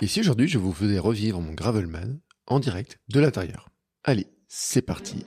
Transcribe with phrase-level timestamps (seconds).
[0.00, 3.68] Et si aujourd'hui je vous faisais revivre mon Gravelman en direct de l'intérieur.
[4.04, 5.26] Allez, c'est parti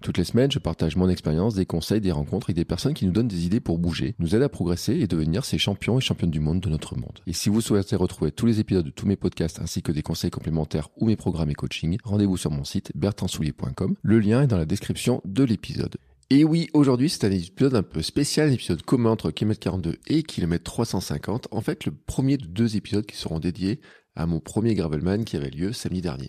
[0.00, 3.06] Toutes les semaines, je partage mon expérience, des conseils, des rencontres et des personnes qui
[3.06, 6.00] nous donnent des idées pour bouger, nous aident à progresser et devenir ces champions et
[6.00, 7.20] championnes du monde de notre monde.
[7.26, 10.02] Et si vous souhaitez retrouver tous les épisodes de tous mes podcasts ainsi que des
[10.02, 13.94] conseils complémentaires ou mes programmes et coaching, rendez-vous sur mon site bertrandsoulier.com.
[14.02, 15.96] Le lien est dans la description de l'épisode.
[16.30, 19.98] Et oui, aujourd'hui c'est un épisode un peu spécial, un épisode commun entre km 42
[20.06, 21.48] et km 350.
[21.50, 23.80] En fait, le premier de deux épisodes qui seront dédiés
[24.16, 26.28] à mon premier Gravelman qui avait lieu samedi dernier.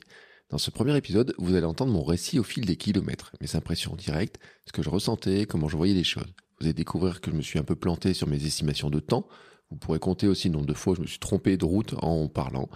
[0.53, 3.95] Dans ce premier épisode, vous allez entendre mon récit au fil des kilomètres, mes impressions
[3.95, 4.37] directes,
[4.67, 6.31] ce que je ressentais, comment je voyais les choses.
[6.59, 9.27] Vous allez découvrir que je me suis un peu planté sur mes estimations de temps.
[9.71, 11.95] Vous pourrez compter aussi le nombre de fois où je me suis trompé de route
[12.03, 12.69] en parlant.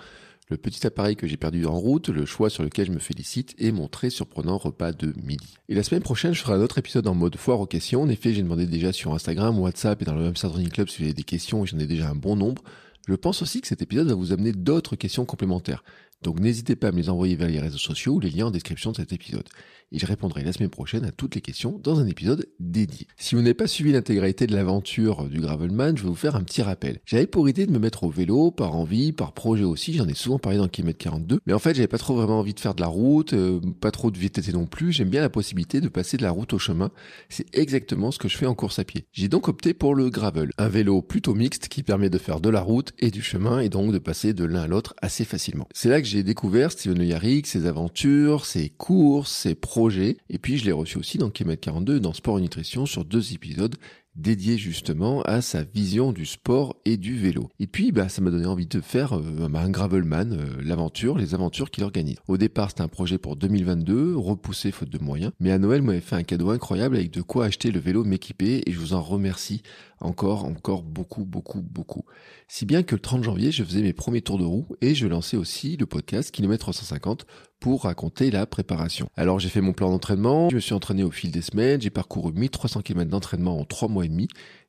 [0.50, 3.54] Le petit appareil que j'ai perdu en route, le choix sur lequel je me félicite
[3.60, 5.54] et mon très surprenant repas de midi.
[5.70, 8.02] Et la semaine prochaine, je ferai un autre épisode en mode foire aux questions.
[8.02, 10.98] En effet, j'ai demandé déjà sur Instagram, WhatsApp et dans le même Running Club si
[10.98, 12.64] vous avez des questions et j'en ai déjà un bon nombre.
[13.08, 15.84] Je pense aussi que cet épisode va vous amener d'autres questions complémentaires.
[16.24, 18.52] Donc n'hésitez pas à me les envoyer vers les réseaux sociaux ou les liens en
[18.52, 19.48] description de cet épisode.
[19.92, 23.08] Et je répondrai la semaine prochaine à toutes les questions dans un épisode dédié.
[23.16, 26.44] Si vous n'avez pas suivi l'intégralité de l'aventure du Gravelman, je vais vous faire un
[26.44, 27.00] petit rappel.
[27.06, 30.14] J'avais pour idée de me mettre au vélo, par envie, par projet aussi, j'en ai
[30.14, 32.76] souvent parlé dans Kilomètre 42, mais en fait j'avais pas trop vraiment envie de faire
[32.76, 35.88] de la route, euh, pas trop de VTT non plus, j'aime bien la possibilité de
[35.88, 36.92] passer de la route au chemin.
[37.30, 39.06] C'est exactement ce que je fais en course à pied.
[39.14, 42.50] J'ai donc opté pour le gravel, un vélo plutôt mixte qui permet de faire de
[42.50, 45.68] la route et du chemin et donc de passer de l'un à l'autre assez facilement.
[45.74, 50.18] C'est là que j'ai découvert Steven Yarrick, ses aventures, ses courses, ses projets.
[50.30, 53.34] Et puis je l'ai reçu aussi dans Kilomètre 42 dans Sport et Nutrition sur deux
[53.34, 53.76] épisodes
[54.18, 57.50] dédié justement à sa vision du sport et du vélo.
[57.60, 61.34] Et puis, bah, ça m'a donné envie de faire euh, un Gravelman, euh, l'aventure, les
[61.34, 62.18] aventures qu'il organise.
[62.28, 65.32] Au départ, c'était un projet pour 2022, repoussé faute de moyens.
[65.40, 68.64] Mais à Noël, m'avait fait un cadeau incroyable avec de quoi acheter le vélo m'équiper
[68.66, 69.62] et je vous en remercie
[70.00, 72.06] encore, encore beaucoup, beaucoup, beaucoup.
[72.48, 75.08] Si bien que le 30 janvier, je faisais mes premiers tours de roue et je
[75.08, 77.26] lançais aussi le podcast Kilomètre 350
[77.60, 79.10] pour raconter la préparation.
[79.16, 81.90] Alors j'ai fait mon plan d'entraînement, je me suis entraîné au fil des semaines, j'ai
[81.90, 84.28] parcouru 1300 km d'entraînement en 3 mois et demi,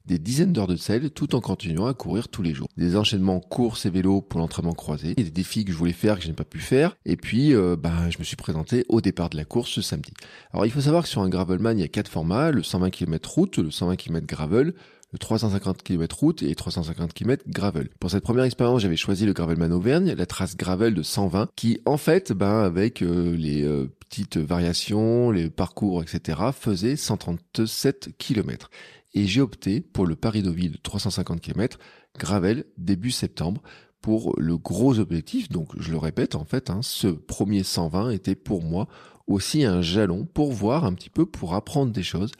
[0.08, 2.68] des dizaines d'heures de sel tout en continuant à courir tous les jours.
[2.78, 6.22] Des enchaînements courses et vélos pour l'entraînement croisé, des défis que je voulais faire que
[6.22, 9.28] je n'ai pas pu faire, et puis euh, bah, je me suis présenté au départ
[9.28, 10.12] de la course ce samedi.
[10.52, 12.90] Alors il faut savoir que sur un Gravelman, il y a quatre formats, le 120
[12.90, 14.74] km route, le 120 km gravel,
[15.12, 17.88] le 350 km route et 350 km gravel.
[17.98, 21.80] Pour cette première expérience, j'avais choisi le Gravelman Auvergne, la trace gravel de 120, qui
[21.86, 28.70] en fait, ben avec euh, les euh, petites variations, les parcours, etc., faisait 137 km.
[29.14, 31.78] Et j'ai opté pour le Paris-Deauville 350 km
[32.18, 33.62] gravel début septembre
[34.02, 35.48] pour le gros objectif.
[35.48, 38.88] Donc je le répète, en fait, hein, ce premier 120 était pour moi
[39.26, 42.32] aussi un jalon pour voir un petit peu, pour apprendre des choses,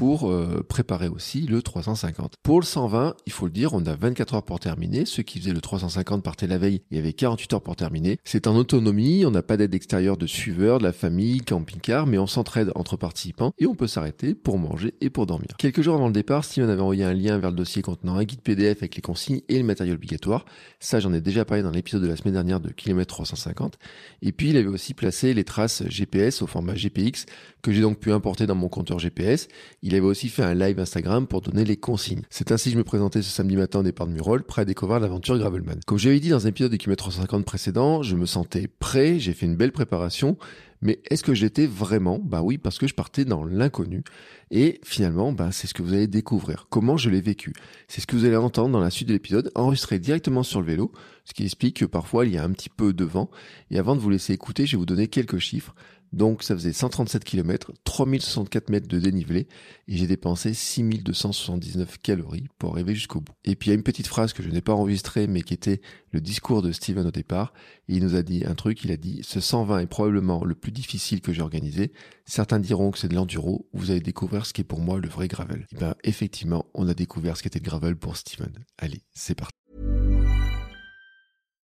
[0.00, 2.36] pour euh, préparer aussi le 350.
[2.42, 5.04] Pour le 120, il faut le dire, on a 24 heures pour terminer.
[5.04, 8.18] Ceux qui faisaient le 350 partaient la veille, il y avait 48 heures pour terminer.
[8.24, 12.16] C'est en autonomie, on n'a pas d'aide extérieure de suiveurs, de la famille, camping-car, mais
[12.16, 15.48] on s'entraide entre participants et on peut s'arrêter pour manger et pour dormir.
[15.58, 18.24] Quelques jours avant le départ, Steven avait envoyé un lien vers le dossier contenant un
[18.24, 20.46] guide PDF avec les consignes et le matériel obligatoire.
[20.78, 23.78] Ça, j'en ai déjà parlé dans l'épisode de la semaine dernière de kilomètre 350.
[24.22, 27.26] Et puis, il avait aussi placé les traces GPS au format GPX
[27.60, 29.46] que j'ai donc pu importer dans mon compteur GPS.
[29.94, 32.22] Avait aussi fait un live Instagram pour donner les consignes.
[32.30, 34.64] C'est ainsi que je me présentais ce samedi matin au départ de Murol, prêt à
[34.64, 35.80] découvrir l'aventure Gravelman.
[35.86, 39.32] Comme j'avais dit dans un épisode de Kilomètre 350 précédent, je me sentais prêt, j'ai
[39.32, 40.36] fait une belle préparation,
[40.82, 42.18] mais est-ce que j'étais vraiment?
[42.18, 44.02] Bah oui, parce que je partais dans l'inconnu.
[44.50, 46.66] Et finalement, bah, c'est ce que vous allez découvrir.
[46.70, 47.52] Comment je l'ai vécu.
[47.86, 50.66] C'est ce que vous allez entendre dans la suite de l'épisode, enregistré directement sur le
[50.66, 50.90] vélo,
[51.24, 53.30] ce qui explique que parfois il y a un petit peu de vent.
[53.70, 55.74] Et avant de vous laisser écouter, je vais vous donner quelques chiffres.
[56.12, 59.46] Donc ça faisait 137 km, 3064 mètres de dénivelé
[59.86, 63.32] et j'ai dépensé 6279 calories pour arriver jusqu'au bout.
[63.44, 65.54] Et puis il y a une petite phrase que je n'ai pas enregistrée mais qui
[65.54, 65.80] était
[66.10, 67.52] le discours de Steven au départ.
[67.86, 70.72] Il nous a dit un truc, il a dit ce 120 est probablement le plus
[70.72, 71.92] difficile que j'ai organisé.
[72.24, 75.08] Certains diront que c'est de l'enduro, vous allez découvrir ce qui est pour moi le
[75.08, 75.66] vrai gravel.
[75.72, 78.52] Et bien effectivement, on a découvert ce qu'était le gravel pour Steven.
[78.78, 79.59] Allez, c'est parti.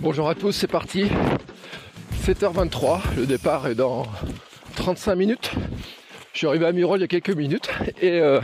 [0.00, 1.06] bonjour à tous, c'est parti.
[2.24, 4.04] 7h23, le départ est dans
[4.76, 5.52] 35 minutes.
[6.32, 7.68] Je suis arrivé à Mirol il y a quelques minutes
[8.00, 8.40] et euh,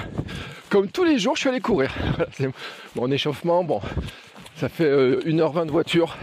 [0.71, 1.95] comme tous les jours, je suis allé courir.
[2.33, 2.51] C'est
[2.95, 3.81] mon échauffement, bon,
[4.57, 6.17] ça fait euh, 1h20 de voiture.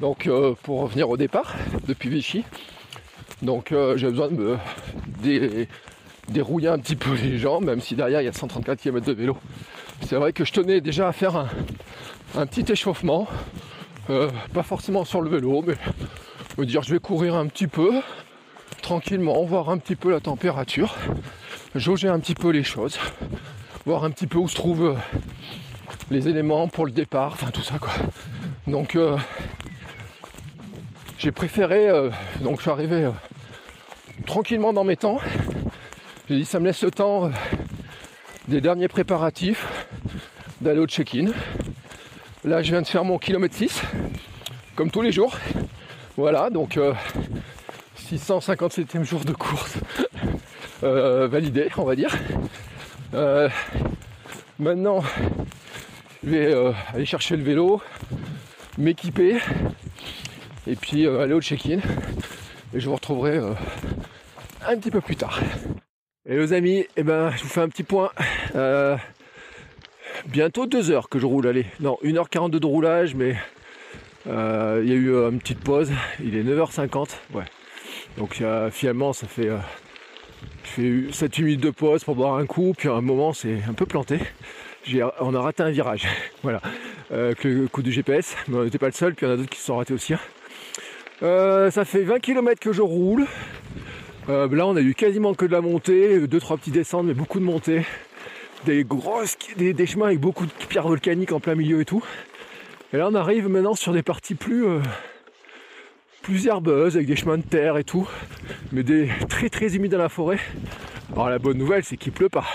[0.00, 1.54] Donc euh, pour revenir au départ
[1.86, 2.44] depuis Vichy.
[3.42, 4.56] Donc euh, j'ai besoin de me
[5.22, 5.68] dé-
[6.28, 9.12] dérouiller un petit peu les jambes, même si derrière il y a 134 km de
[9.12, 9.36] vélo.
[10.06, 11.46] C'est vrai que je tenais déjà à faire
[12.36, 13.28] un petit échauffement,
[14.10, 15.64] euh, pas forcément sur le vélo,
[16.58, 17.92] mais dire je vais courir un petit peu,
[18.82, 20.96] tranquillement, voir un petit peu la température,
[21.74, 22.98] jauger un petit peu les choses,
[23.86, 24.96] voir un petit peu où se trouvent euh,
[26.10, 27.92] les éléments pour le départ, enfin tout ça quoi.
[28.66, 29.16] Donc euh,
[31.18, 31.88] j'ai préféré,
[32.40, 33.08] donc je suis arrivé
[34.26, 35.18] tranquillement dans mes temps.
[36.28, 37.30] J'ai dit ça me laisse le temps
[38.48, 39.66] des derniers préparatifs,
[40.60, 41.32] d'aller au check-in.
[42.44, 43.82] Là, je viens de faire mon kilomètre 6,
[44.74, 45.38] comme tous les jours.
[46.16, 46.92] Voilà, donc euh,
[47.96, 49.76] 657e jour de course
[50.82, 52.12] euh, validé, on va dire.
[53.14, 53.48] Euh,
[54.58, 55.04] maintenant,
[56.24, 57.80] je vais euh, aller chercher le vélo,
[58.76, 59.38] m'équiper,
[60.66, 61.78] et puis euh, aller au check-in.
[62.74, 63.52] Et je vous retrouverai euh,
[64.66, 65.38] un petit peu plus tard.
[66.26, 68.10] Et les amis, eh ben, je vous fais un petit point.
[70.28, 71.66] Bientôt deux heures que je roule, allez.
[71.80, 73.36] Non, 1h42 de roulage, mais
[74.28, 75.90] euh, il y a eu euh, une petite pause.
[76.22, 77.44] Il est 9h50, ouais.
[78.18, 79.58] Donc euh, finalement, ça fait, euh,
[80.64, 80.70] je
[81.10, 83.72] fais 7-8 minutes de pause pour boire un coup, puis à un moment, c'est un
[83.72, 84.18] peu planté.
[85.20, 86.06] On a raté un virage,
[86.42, 86.60] voilà,
[87.10, 89.34] avec le coup du GPS, mais on n'était pas le seul, puis il y en
[89.34, 90.14] a d'autres qui se sont ratés aussi.
[90.14, 91.70] hein.
[91.70, 93.26] Ça fait 20 km que je roule.
[94.28, 97.38] Là, on a eu quasiment que de la montée, deux trois petits descentes, mais beaucoup
[97.38, 97.82] de montées,
[98.64, 102.02] des grosses, des, chemins avec beaucoup de pierres volcaniques en plein milieu et tout.
[102.92, 104.80] Et là, on arrive maintenant sur des parties plus euh,
[106.22, 108.08] plus herbeuses, avec des chemins de terre et tout,
[108.70, 110.38] mais des très très humides dans la forêt.
[111.12, 112.46] Alors la bonne nouvelle, c'est qu'il pleut pas.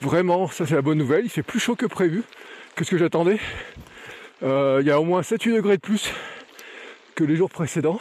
[0.00, 1.24] Vraiment, ça c'est la bonne nouvelle.
[1.24, 2.22] Il fait plus chaud que prévu,
[2.76, 3.38] que ce que j'attendais?
[4.42, 6.12] Euh, Il y a au moins 7-8 degrés de plus
[7.14, 8.00] que les jours précédents.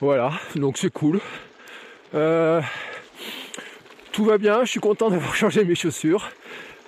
[0.00, 1.20] Voilà, donc c'est cool.
[2.14, 2.60] Euh,
[4.12, 6.30] tout va bien, je suis content d'avoir changé mes chaussures.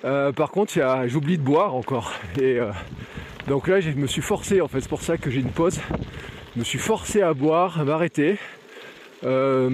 [0.05, 0.73] Euh, par contre,
[1.07, 2.13] j'oublie de boire encore.
[2.37, 2.71] Et euh,
[3.47, 5.79] donc là, je me suis forcé, en fait, c'est pour ça que j'ai une pause.
[6.53, 8.37] Je me suis forcé à boire, à m'arrêter.
[9.23, 9.69] Euh,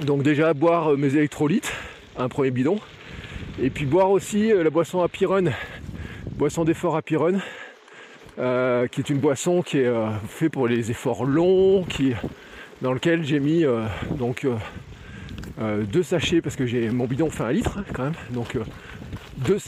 [0.00, 1.72] donc déjà boire mes électrolytes,
[2.16, 2.78] un premier bidon.
[3.62, 5.52] Et puis boire aussi la boisson Apirun,
[6.32, 6.98] boisson d'effort.
[8.38, 9.92] Euh, qui est une boisson qui est
[10.26, 11.84] faite pour les efforts longs,
[12.80, 13.64] dans lequel j'ai mis
[14.12, 14.46] donc
[15.60, 18.64] euh, deux sachets parce que j'ai mon bidon fait un litre quand même, donc euh,
[19.38, 19.58] deux,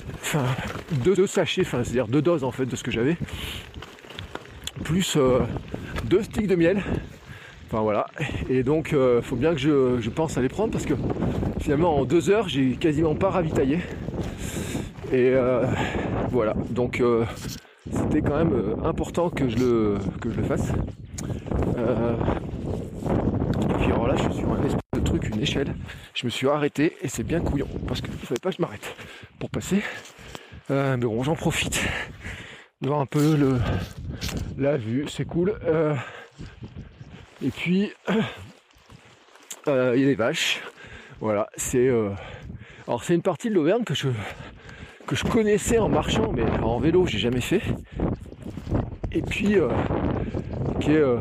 [1.27, 3.17] sachets, enfin, c'est-à-dire deux doses en fait de ce que j'avais,
[4.85, 5.41] plus euh,
[6.05, 6.83] deux sticks de miel.
[7.67, 8.07] Enfin voilà,
[8.51, 10.93] et donc faut bien que je, pense à les prendre parce que
[11.59, 13.79] finalement en deux heures j'ai quasiment pas ravitaillé.
[15.11, 15.33] Et
[16.31, 17.03] voilà, donc
[17.91, 19.99] c'était quand même important que je le,
[20.47, 20.71] fasse
[23.63, 25.75] et puis alors là, je suis sur un espèce de truc, une échelle.
[26.15, 28.63] Je me suis arrêté et c'est bien couillon parce qu'il ne fallait pas que je
[28.63, 28.95] m'arrête
[29.39, 29.83] pour passer.
[30.71, 31.83] Euh, mais bon, j'en profite
[32.81, 33.59] de voir un peu le,
[34.59, 35.59] la vue, c'est cool.
[35.65, 35.95] Euh,
[37.45, 37.93] et puis,
[39.69, 40.61] euh, il y a les vaches.
[41.21, 41.89] Voilà, c'est.
[41.89, 42.11] euh,
[42.89, 44.09] alors, c'est une partie de l'Auvergne que je,
[45.07, 47.63] que je connaissais en marchant, mais en vélo, j'ai jamais fait.
[49.13, 49.69] Et puis, euh,
[50.81, 51.19] qui est, euh,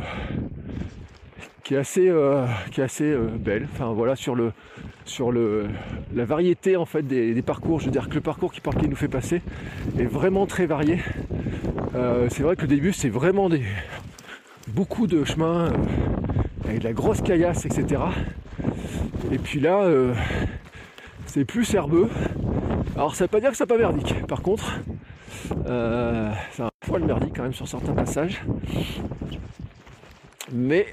[1.72, 3.66] qui est assez, euh, qui est assez euh, belle.
[3.72, 4.52] Enfin voilà, sur le,
[5.06, 5.70] sur le,
[6.14, 7.80] la variété en fait des, des parcours.
[7.80, 9.42] Je veux dire que le parcours qui, qui nous fait passer
[9.98, 11.00] est vraiment très varié.
[11.96, 13.64] Euh, c'est vrai que le début, c'est vraiment des,
[14.68, 15.72] beaucoup de chemins
[16.66, 18.02] avec de la grosse caillasse, etc.
[19.32, 19.90] Et puis là,
[21.26, 22.10] c'est plus herbeux.
[22.98, 24.28] Alors ça veut pas dire que c'est pas merdique.
[24.28, 24.78] Par contre,
[25.48, 28.44] c'est un poil merdique quand même sur certains passages.
[30.52, 30.88] Mais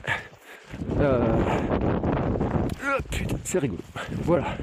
[0.98, 1.37] euh,
[3.10, 3.82] putain, c'est rigolo.
[4.22, 4.56] Voilà.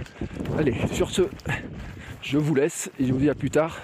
[0.57, 1.23] Allez, sur ce,
[2.21, 3.79] je vous laisse et je vous dis à plus tard.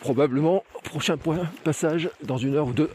[0.00, 2.90] Probablement prochain point passage dans une heure ou deux.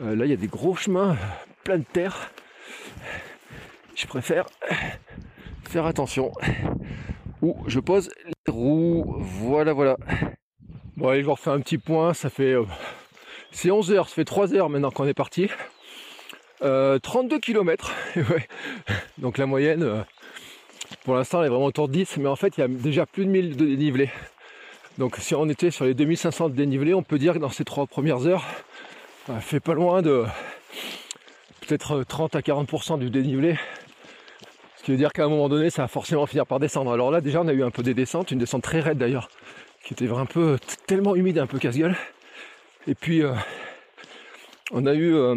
[0.00, 1.16] Euh, là, il y a des gros chemins
[1.64, 2.30] plein de terre.
[3.94, 4.46] Je préfère
[5.64, 6.32] faire attention
[7.40, 9.16] où je pose les roues.
[9.18, 9.96] Voilà, voilà.
[10.96, 12.14] Bon, allez, je vous refais un petit point.
[12.14, 12.52] Ça fait.
[12.52, 12.64] Euh,
[13.50, 15.48] c'est 11 heures, ça fait 3 heures maintenant qu'on est parti.
[16.62, 17.92] 32 km.
[18.16, 18.48] ouais.
[19.18, 20.02] Donc la moyenne, euh,
[21.04, 22.18] pour l'instant, elle est vraiment autour de 10.
[22.18, 24.10] Mais en fait, il y a déjà plus de 1000 de dénivelé.
[24.98, 27.64] Donc si on était sur les 2500 de dénivelé, on peut dire que dans ces
[27.64, 28.44] trois premières heures,
[29.26, 30.24] ça fait pas loin de
[31.66, 33.56] peut-être 30 à 40% du dénivelé.
[34.76, 36.92] Ce qui veut dire qu'à un moment donné, ça va forcément finir par descendre.
[36.92, 39.28] Alors là, déjà, on a eu un peu des descentes, une descente très raide d'ailleurs,
[39.84, 41.96] qui était un peu tellement humide, un peu casse-gueule.
[42.88, 43.32] Et puis, euh,
[44.72, 45.36] on a eu euh,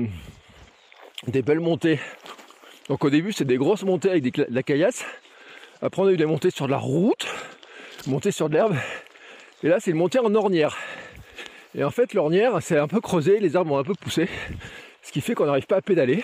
[1.28, 2.00] des belles montées.
[2.90, 5.06] Donc au début, c'est des grosses montées avec de la caillasse.
[5.82, 7.28] Après, on a eu des montées sur de la route,
[8.08, 8.76] montées sur de l'herbe.
[9.64, 10.78] Et là, c'est une montée en ornière.
[11.74, 14.30] Et en fait, l'ornière, c'est un peu creusé, les arbres ont un peu poussé,
[15.02, 16.24] ce qui fait qu'on n'arrive pas à pédaler.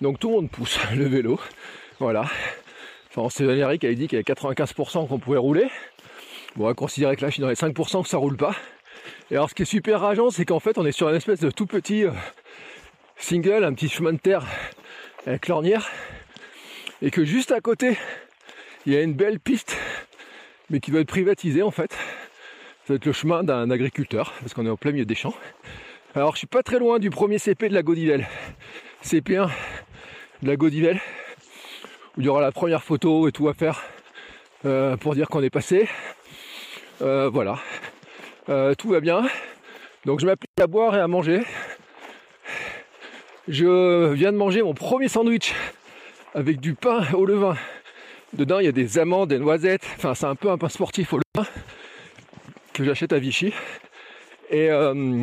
[0.00, 1.38] Donc tout le monde pousse le vélo.
[2.00, 2.24] Voilà.
[3.14, 5.68] Enfin, c'est Eric avait dit qu'il y avait 95% qu'on pouvait rouler.
[6.56, 8.54] Bon, on va considérer que là, je suis dans les 5% que ça roule pas.
[9.30, 11.40] Et alors, ce qui est super rageant, c'est qu'en fait, on est sur une espèce
[11.40, 12.10] de tout petit euh,
[13.18, 14.44] single, un petit chemin de terre
[15.26, 15.90] avec l'ornière.
[17.02, 17.96] Et que juste à côté,
[18.86, 19.76] il y a une belle piste,
[20.70, 21.92] mais qui doit être privatisée en fait.
[21.92, 25.34] Ça va être le chemin d'un agriculteur, parce qu'on est au plein milieu des champs.
[26.14, 28.26] Alors je suis pas très loin du premier CP de la Godivelle.
[29.04, 29.50] CP1
[30.42, 31.00] de la Godivelle,
[32.16, 33.82] où il y aura la première photo et tout à faire
[34.64, 35.88] euh, pour dire qu'on est passé.
[37.02, 37.58] Euh, voilà.
[38.48, 39.26] Euh, tout va bien.
[40.04, 41.42] Donc je m'applique à boire et à manger.
[43.48, 45.54] Je viens de manger mon premier sandwich
[46.34, 47.56] avec du pain au levain.
[48.32, 49.86] Dedans, il y a des amandes, des noisettes.
[49.96, 51.48] Enfin, c'est un peu un pain sportif au levain
[52.72, 53.52] que j'achète à Vichy
[54.50, 55.22] et euh,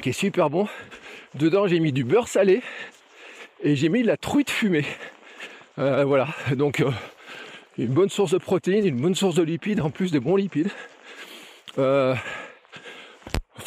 [0.00, 0.68] qui est super bon.
[1.34, 2.62] Dedans, j'ai mis du beurre salé
[3.62, 4.86] et j'ai mis de la truite fumée.
[5.78, 6.90] Euh, voilà, donc euh,
[7.76, 10.70] une bonne source de protéines, une bonne source de lipides, en plus des bons lipides.
[11.76, 12.16] enfin,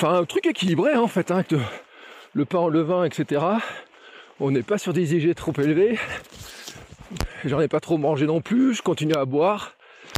[0.02, 1.44] un truc équilibré hein, en fait, hein,
[2.34, 3.42] le pain en levain, etc.
[4.40, 5.98] On n'est pas sur des IG trop élevés.
[7.46, 8.76] J'en ai pas trop mangé non plus.
[8.76, 9.74] Je continue à boire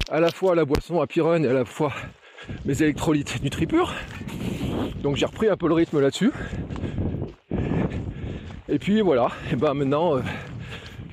[0.10, 1.94] à la fois la boisson à Pyrone et à la fois
[2.66, 3.94] mes électrolytes NutriPure.
[5.02, 6.32] Donc j'ai repris un peu le rythme là-dessus.
[8.70, 10.22] Et puis voilà, et ben maintenant, euh,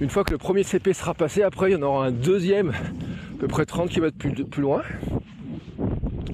[0.00, 2.70] une fois que le premier CP sera passé, après il y en aura un deuxième,
[2.70, 4.82] à peu près 30 km plus, loin,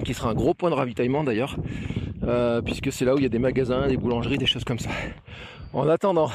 [0.03, 1.55] qui sera un gros point de ravitaillement d'ailleurs,
[2.25, 4.79] euh, puisque c'est là où il y a des magasins, des boulangeries, des choses comme
[4.79, 4.89] ça.
[5.73, 6.29] En attendant,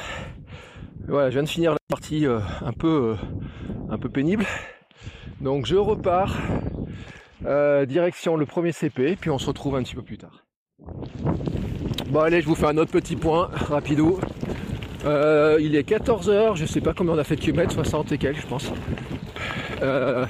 [1.07, 3.15] voilà, je viens de finir la partie euh, un peu
[3.89, 4.45] un peu pénible.
[5.41, 6.37] Donc je repars
[7.45, 10.45] euh, direction le premier CP, puis on se retrouve un petit peu plus tard.
[12.09, 14.19] Bon allez, je vous fais un autre petit point, rapido.
[15.05, 18.17] Euh, il est 14h, je sais pas combien on a fait de kilomètres, 60 et
[18.19, 18.71] quelques je pense.
[19.81, 20.27] Euh,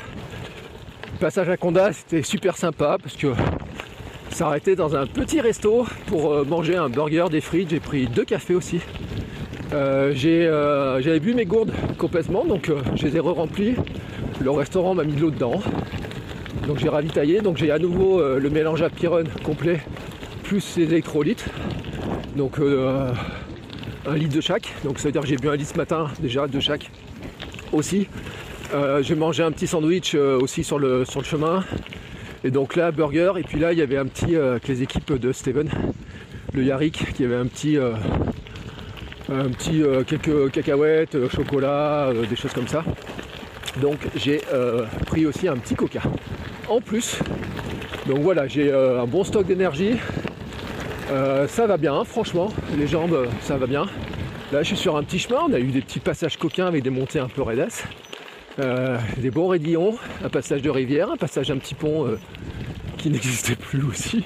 [1.20, 3.34] passage à Conda, c'était super sympa parce que
[4.34, 8.56] s'arrêter dans un petit resto pour manger un burger, des frites, j'ai pris deux cafés
[8.56, 8.80] aussi.
[9.72, 13.76] J'avais bu mes gourdes complètement, donc je les ai re-remplies.
[14.42, 15.62] Le restaurant m'a mis de l'eau dedans.
[16.68, 19.80] Donc j'ai ravitaillé, donc j'ai à nouveau euh, le mélange à pyrone complet
[20.44, 21.46] plus les électrolytes.
[22.36, 23.12] Donc euh,
[24.06, 24.74] un litre de chaque.
[24.84, 26.92] Donc ça veut dire que j'ai bu un litre ce matin déjà de chaque
[27.72, 28.08] aussi.
[28.74, 31.64] Euh, j'ai mangé un petit sandwich aussi sur le, sur le chemin.
[32.44, 33.34] Et donc là, burger.
[33.38, 35.70] Et puis là, il y avait un petit, avec les équipes de Steven,
[36.54, 37.78] le Yarik, qui avait un petit,
[39.30, 42.84] un petit quelques cacahuètes, chocolat, des choses comme ça.
[43.82, 44.42] Donc j'ai
[45.06, 46.02] pris aussi un petit coca
[46.72, 47.20] en plus.
[48.08, 49.98] Donc voilà, j'ai euh, un bon stock d'énergie.
[51.12, 52.52] Euh, ça va bien, franchement.
[52.78, 53.86] Les jambes, ça va bien.
[54.52, 55.42] Là, je suis sur un petit chemin.
[55.50, 57.84] On a eu des petits passages coquins avec des montées un peu raidasses.
[58.60, 62.18] Euh, des bons raidillons, un passage de rivière, un passage un petit pont
[62.98, 64.24] qui n'existait plus aussi.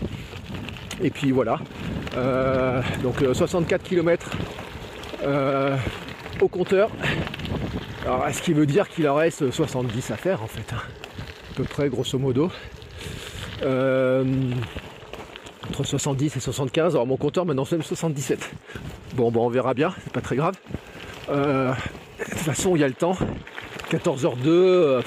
[1.01, 1.59] Et puis voilà.
[3.03, 4.31] donc 64 km
[6.41, 6.89] au compteur.
[8.03, 10.73] Alors, ce qui veut dire qu'il en reste 70 à faire en fait.
[10.73, 10.81] Hein
[11.55, 12.51] peu près, grosso modo?
[13.63, 14.23] Euh,
[15.69, 16.95] entre 70 et 75.
[16.95, 18.51] Alors mon compteur maintenant c'est 77.
[19.15, 20.55] Bon, bon, on verra bien, c'est pas très grave.
[21.29, 21.71] Euh,
[22.19, 23.17] de toute façon, il y a le temps.
[23.91, 25.01] 14h02, euh,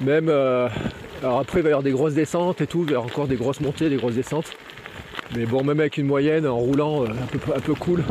[0.00, 0.28] même.
[0.28, 3.06] alors après, il va y avoir des grosses descentes et tout, il va y avoir
[3.06, 4.52] encore des grosses montées, des grosses descentes.
[5.36, 8.04] Mais bon, même avec une moyenne, en roulant un peu, un peu cool,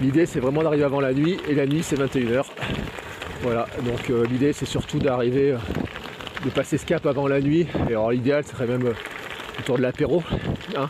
[0.00, 2.44] l'idée c'est vraiment d'arriver avant la nuit, et la nuit c'est 21h.
[3.42, 5.58] Voilà, donc euh, l'idée c'est surtout d'arriver, euh,
[6.44, 7.66] de passer ce cap avant la nuit.
[7.88, 8.94] Et alors l'idéal serait même euh,
[9.58, 10.22] autour de l'apéro,
[10.76, 10.88] hein,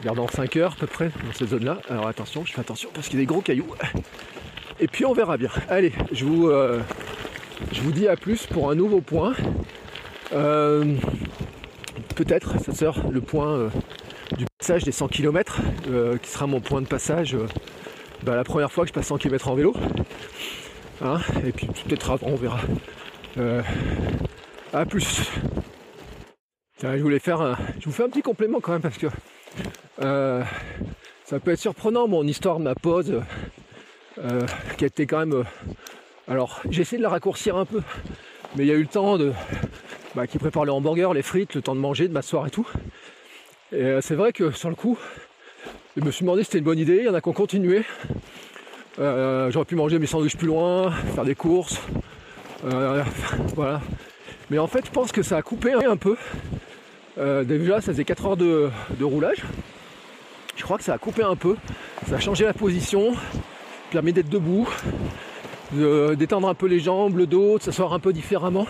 [0.00, 1.78] Regardant 5 heures à peu près dans cette zone-là.
[1.88, 3.72] Alors attention, je fais attention parce qu'il y a des gros cailloux.
[4.78, 5.50] Et puis on verra bien.
[5.68, 6.82] Allez, je vous, euh,
[7.72, 9.34] je vous dis à plus pour un nouveau point.
[10.34, 10.94] Euh,
[12.14, 13.70] peut-être, ça sera le point euh,
[14.36, 15.60] du passage des 100 km,
[16.20, 17.36] qui sera mon point de passage
[18.22, 19.74] bah, la première fois que je passe 100 km en vélo.
[21.00, 22.60] Hein, et puis peut-être avant, on verra.
[24.74, 25.30] à plus.
[26.82, 29.06] je voulais faire je vous fais un petit complément quand même parce que
[29.98, 33.22] ça peut être surprenant mon histoire, ma pause,
[34.76, 35.44] qui a été quand même.
[36.28, 37.82] alors j'ai essayé de la raccourcir un peu,
[38.56, 39.32] mais il y a eu le temps de,
[40.16, 42.66] bah, qui prépare le hamburger, les frites, le temps de manger, de m'asseoir et tout.
[43.70, 44.98] Et euh, c'est vrai que sur le coup,
[45.94, 46.96] je me suis demandé si c'était une bonne idée.
[47.00, 47.82] Il y en a qui ont continué.
[48.98, 51.82] Euh, j'aurais pu manger mes sandwichs plus loin, faire des courses.
[52.64, 53.02] Euh,
[53.54, 53.82] voilà.
[54.48, 56.16] Mais en fait, je pense que ça a coupé un peu.
[57.18, 58.70] déjà, ça faisait 4 heures de,
[59.02, 59.42] roulage.
[60.56, 61.56] Je crois que ça a coupé un peu.
[62.08, 63.12] Ça a changé la position,
[63.90, 64.68] permis d'être debout,
[65.72, 68.66] d'étendre un peu les jambes, le dos, de s'asseoir un peu différemment.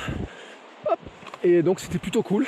[1.43, 2.47] Et donc c'était plutôt cool.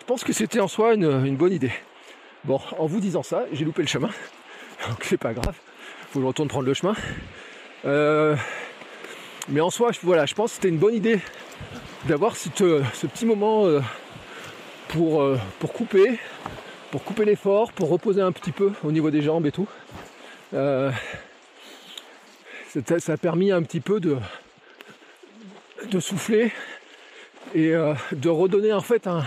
[0.00, 1.72] Je pense que c'était en soi une, bonne idée.
[2.44, 4.08] Bon, en vous disant ça, j'ai loupé le chemin.
[4.88, 5.54] Donc c'est pas grave.
[6.10, 6.94] Faut que je retourne prendre le chemin.
[7.84, 8.34] Euh,
[9.48, 11.20] mais en soi, voilà, je pense que c'était une bonne idée
[12.06, 13.80] d'avoir ce petit moment euh,
[14.88, 16.18] pour, euh, pour couper,
[16.90, 19.68] pour couper l'effort, pour reposer un petit peu au niveau des jambes et tout.
[22.70, 24.18] Ça, a permis un petit peu de,
[25.98, 26.52] souffler
[27.54, 29.24] et euh, de redonner en fait un,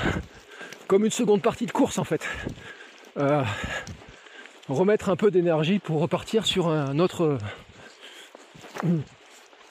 [0.88, 2.26] comme une seconde partie de course en fait.
[3.18, 3.44] Euh,
[4.70, 7.38] remettre un peu d'énergie pour repartir sur un autre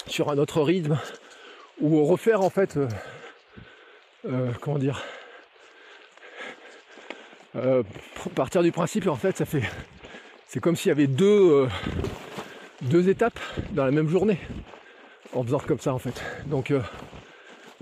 [0.07, 0.99] sur un autre rythme
[1.81, 2.79] ou refaire en fait
[4.27, 5.03] euh, comment dire
[8.35, 9.63] partir du principe en fait ça fait
[10.47, 11.67] c'est comme s'il y avait deux
[12.83, 13.39] deux étapes
[13.73, 14.39] dans la même journée
[15.33, 16.73] en faisant comme ça en fait donc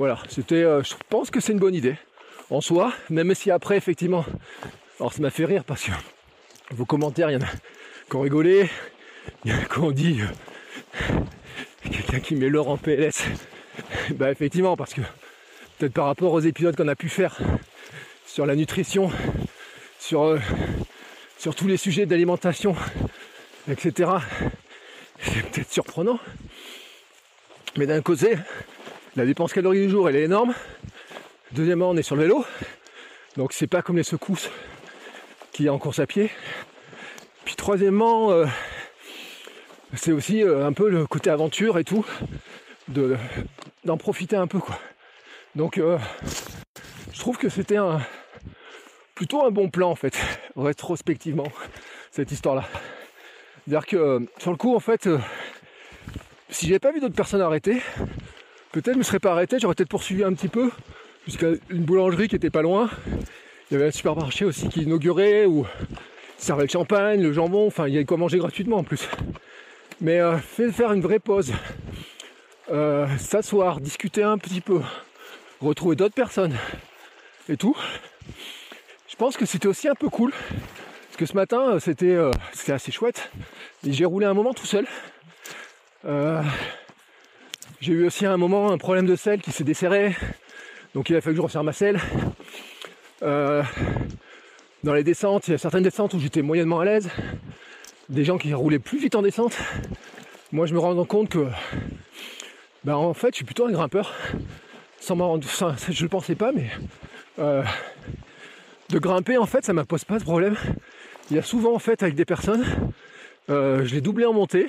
[0.00, 1.94] voilà, c'était, euh, je pense que c'est une bonne idée
[2.48, 4.24] en soi, même si après effectivement,
[4.98, 5.90] alors ça m'a fait rire parce que
[6.70, 7.50] vos commentaires, il y en a
[8.08, 8.70] qui ont rigolé,
[9.44, 11.20] il y en a qui ont dit euh,
[11.90, 13.24] quelqu'un qui met l'or en PLS.
[14.14, 15.02] bah effectivement, parce que
[15.78, 17.36] peut-être par rapport aux épisodes qu'on a pu faire
[18.24, 19.10] sur la nutrition,
[19.98, 20.38] sur, euh,
[21.36, 22.74] sur tous les sujets d'alimentation,
[23.70, 24.12] etc.
[25.22, 26.18] C'est peut-être surprenant.
[27.76, 28.37] Mais d'un côté,
[29.16, 30.54] la dépense calorique du jour, elle est énorme.
[31.52, 32.44] Deuxièmement, on est sur le vélo.
[33.37, 34.50] Donc c'est pas comme les secousses
[35.52, 36.30] qu'il y a en course à pied.
[37.44, 38.46] Puis troisièmement, euh,
[39.94, 42.04] c'est aussi euh, un peu le côté aventure et tout,
[42.88, 43.16] de,
[43.85, 44.78] d'en profiter un peu quoi.
[45.54, 45.98] Donc euh,
[47.12, 48.00] je trouve que c'était un
[49.14, 50.16] plutôt un bon plan en fait,
[50.56, 51.50] rétrospectivement,
[52.11, 52.64] cette histoire-là.
[53.70, 55.09] C'est-à-dire que sur le coup en fait,
[56.48, 57.80] si j'avais pas vu d'autres personnes arrêter,
[58.72, 60.70] Peut-être je me serais pas arrêté, j'aurais peut-être poursuivi un petit peu
[61.24, 62.90] jusqu'à une boulangerie qui était pas loin.
[63.70, 65.66] Il y avait un supermarché aussi qui inaugurait où
[66.37, 69.09] servait le champagne, le jambon, enfin il y avait quoi manger gratuitement en plus.
[70.00, 71.52] Mais euh, faire une vraie pause,
[72.72, 74.80] euh, s'asseoir, discuter un petit peu,
[75.61, 76.56] retrouver d'autres personnes
[77.48, 77.76] et tout.
[79.09, 80.33] Je pense que c'était aussi un peu cool.
[81.20, 83.30] Que ce matin, euh, c'était assez chouette.
[83.87, 84.87] Et j'ai roulé un moment tout seul.
[87.83, 90.16] J'ai eu aussi un moment un problème de selle qui s'est desserré.
[90.94, 92.00] Donc il a fallu que je resserre ma selle.
[93.22, 93.62] Euh,
[94.83, 97.11] dans les descentes, il y a certaines descentes où j'étais moyennement à l'aise.
[98.09, 99.59] Des gens qui roulaient plus vite en descente.
[100.52, 101.48] Moi je me rends compte que
[102.83, 104.14] bah, en fait je suis plutôt un grimpeur.
[105.00, 105.46] Sans m'en rendre
[105.90, 106.70] je le pensais pas mais
[107.38, 107.62] euh,
[108.88, 110.56] de grimper en fait ça ne pose pas de problème.
[111.30, 112.64] Il y a souvent en fait avec des personnes,
[113.50, 114.66] euh, je l'ai doublé en montée,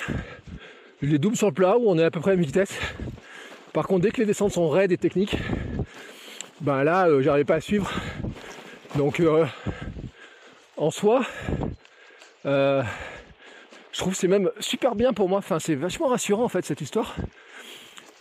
[1.02, 2.78] je les double sur le plat où on est à peu près à la vitesse.
[3.74, 5.38] Par contre, dès que les descentes sont raides et techniques,
[6.62, 7.92] ben là, euh, j'arrive pas à suivre.
[8.96, 9.46] Donc, euh,
[10.78, 11.26] en soi,
[12.46, 12.84] euh,
[13.92, 15.40] je trouve c'est même super bien pour moi.
[15.40, 17.16] Enfin, c'est vachement rassurant en fait cette histoire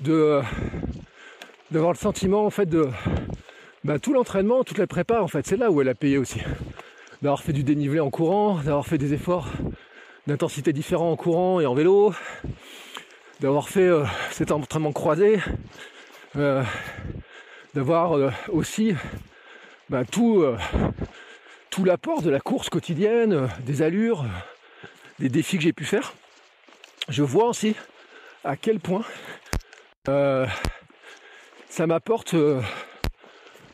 [0.00, 0.40] de
[1.70, 2.88] d'avoir le sentiment en fait de
[3.84, 5.46] ben, tout l'entraînement, toute la prépa en fait.
[5.46, 6.40] C'est là où elle a payé aussi.
[7.22, 9.46] D'avoir fait du dénivelé en courant, d'avoir fait des efforts
[10.26, 12.14] d'intensité différents en courant et en vélo,
[13.40, 15.38] d'avoir fait euh, cet entraînement croisé,
[16.36, 16.62] euh,
[17.74, 18.94] d'avoir euh, aussi
[19.90, 20.46] bah, tout,
[21.68, 24.24] tout l'apport de la course quotidienne, des allures,
[25.18, 26.14] des défis que j'ai pu faire.
[27.10, 27.74] Je vois aussi
[28.44, 29.04] à quel point
[30.06, 32.34] ça m'apporte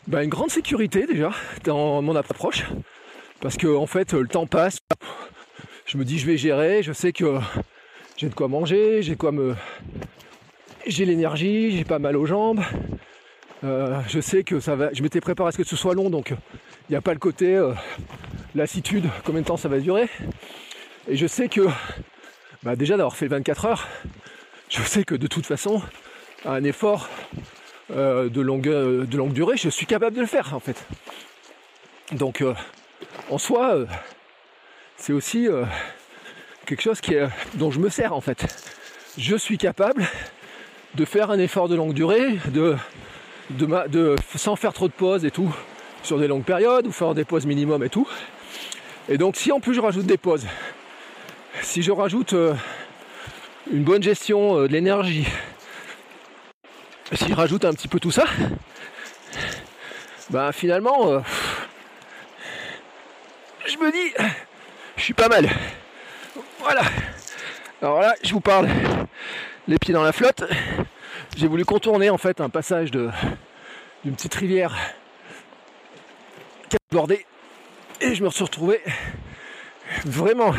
[0.08, 1.30] bah, une grande sécurité déjà
[1.62, 2.64] dans mon approche.
[3.40, 4.78] Parce que en fait le temps passe,
[5.84, 7.38] je me dis je vais gérer, je sais que
[8.16, 9.54] j'ai de quoi manger, j'ai quoi me.
[10.86, 12.62] J'ai l'énergie, j'ai pas mal aux jambes.
[13.62, 14.92] Euh, je sais que ça va.
[14.92, 17.18] Je m'étais préparé à ce que ce soit long, donc il n'y a pas le
[17.18, 17.72] côté euh,
[18.54, 20.08] lassitude, combien de temps ça va durer.
[21.08, 21.68] Et je sais que
[22.62, 23.88] bah, déjà d'avoir fait le 24 heures,
[24.70, 25.82] je sais que de toute façon,
[26.46, 27.08] un effort
[27.90, 30.86] euh, de, longue, de longue durée, je suis capable de le faire en fait.
[32.12, 32.42] Donc
[33.30, 33.86] en soi,
[34.96, 35.48] c'est aussi
[36.66, 38.46] quelque chose qui est, dont je me sers en fait.
[39.18, 40.06] Je suis capable
[40.94, 42.76] de faire un effort de longue durée, de,
[44.34, 45.54] sans faire trop de pauses et tout,
[46.02, 48.08] sur des longues périodes, ou faire des pauses minimum et tout.
[49.08, 50.46] Et donc si en plus je rajoute des pauses,
[51.62, 52.54] si je rajoute euh,
[53.70, 55.26] une bonne gestion euh, de l'énergie,
[57.12, 58.24] si je rajoute un petit peu tout ça,
[60.30, 61.20] bah finalement, euh,
[63.68, 64.14] je me dis,
[64.96, 65.48] je suis pas mal.
[66.60, 66.82] Voilà.
[67.82, 68.68] Alors là, je vous parle
[69.68, 70.44] les pieds dans la flotte.
[71.36, 73.12] J'ai voulu contourner en fait un passage d'une
[74.04, 74.74] petite rivière
[76.68, 77.26] qui a bordé
[78.00, 78.80] et je me suis retrouvé
[80.04, 80.54] vraiment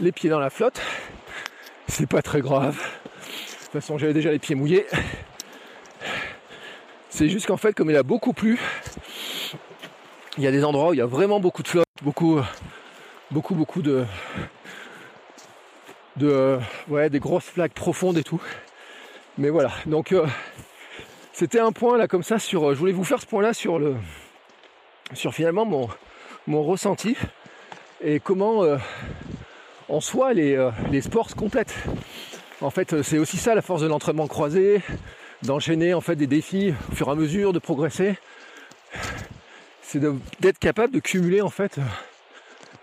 [0.00, 0.80] les pieds dans la flotte.
[1.88, 2.76] C'est pas très grave.
[2.76, 4.86] De toute façon, j'avais déjà les pieds mouillés.
[7.08, 8.58] C'est juste qu'en fait, comme il a beaucoup plu,
[10.36, 12.38] il y a des endroits où il y a vraiment beaucoup de flotte, beaucoup,
[13.30, 14.04] beaucoup, beaucoup de,
[16.16, 18.42] de euh, ouais, des grosses flaques profondes et tout.
[19.38, 20.26] Mais voilà, donc euh,
[21.32, 22.68] c'était un point là comme ça sur.
[22.68, 23.96] Euh, je voulais vous faire ce point là sur le
[25.14, 25.88] sur finalement mon,
[26.46, 27.16] mon ressenti
[28.02, 28.64] et comment
[29.88, 31.74] en soi les, les sports se complètent.
[32.60, 34.80] En fait, c'est aussi ça la force de l'entraînement croisé,
[35.42, 38.16] d'enchaîner en fait des défis au fur et à mesure, de progresser.
[39.94, 40.00] C'est
[40.40, 41.78] d'être capable de cumuler en fait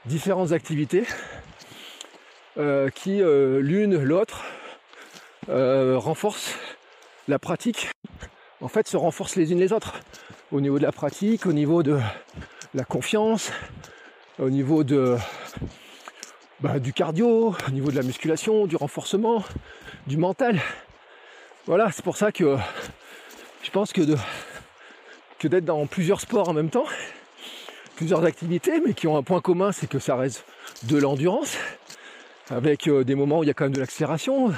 [0.06, 1.04] différentes activités
[2.58, 4.45] euh, qui euh, l'une l'autre
[5.50, 6.56] euh, renforce
[7.28, 7.89] la pratique.
[8.62, 10.00] En fait, se renforcent les unes les autres
[10.54, 12.00] au niveau de la pratique, au niveau de
[12.74, 13.52] la confiance,
[14.39, 15.17] au niveau de
[16.62, 19.43] bah, du cardio, au niveau de la musculation, du renforcement,
[20.08, 20.62] du mental.
[21.65, 22.56] Voilà, c'est pour ça que
[23.63, 24.15] je pense que de
[25.42, 26.86] que d'être dans plusieurs sports en même temps,
[27.96, 30.46] plusieurs activités, mais qui ont un point commun, c'est que ça reste
[30.84, 31.58] de l'endurance
[32.52, 34.54] avec euh, des moments où il y a quand même de l'accélération,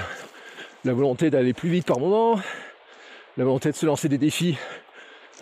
[0.83, 2.37] la volonté d'aller plus vite par moment,
[3.37, 4.57] la volonté de se lancer des défis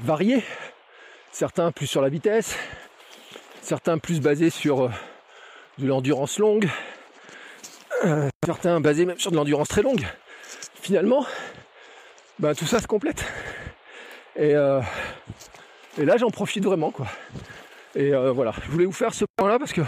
[0.04, 0.44] variés,
[1.32, 2.56] certains plus sur la vitesse,
[3.64, 4.90] certains plus basés sur euh,
[5.80, 6.70] de l'endurance longue,
[8.06, 10.06] euh, certains basés même sur de l'endurance très longue.
[10.84, 11.26] Finalement,
[12.38, 13.26] ben, tout ça se complète.
[14.38, 17.08] Et, et là j'en profite vraiment quoi.
[17.96, 19.82] Et voilà, je voulais vous faire ce point là parce que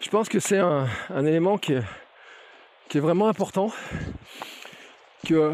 [0.00, 0.86] je pense que c'est un,
[1.24, 3.72] élément qui est, vraiment important.
[5.26, 5.52] Que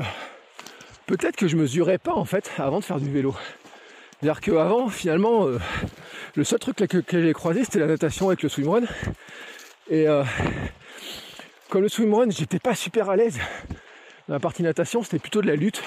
[1.07, 3.35] peut-être que je mesurais pas en fait avant de faire du vélo.
[4.20, 5.59] C'est-à-dire qu'avant, finalement, euh,
[6.37, 8.83] le seul truc que, j'ai croisé, c'était la natation avec le swimrun.
[9.90, 10.22] Et euh,
[11.68, 13.38] comme le swimrun, j'étais pas super à l'aise.
[14.29, 15.83] La partie natation, c'était plutôt de la lutte.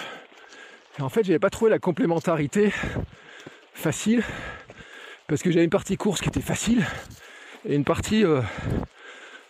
[0.99, 2.71] En fait, j'avais pas trouvé la complémentarité
[3.73, 4.23] facile.
[5.27, 6.85] Parce que j'avais une partie course qui était facile
[7.67, 8.41] et une partie euh,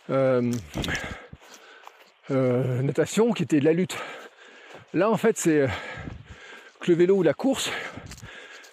[0.09, 0.51] euh,
[2.31, 3.97] euh, natation qui était de la lutte.
[4.93, 5.67] Là en fait c'est
[6.79, 7.71] que le vélo ou la course,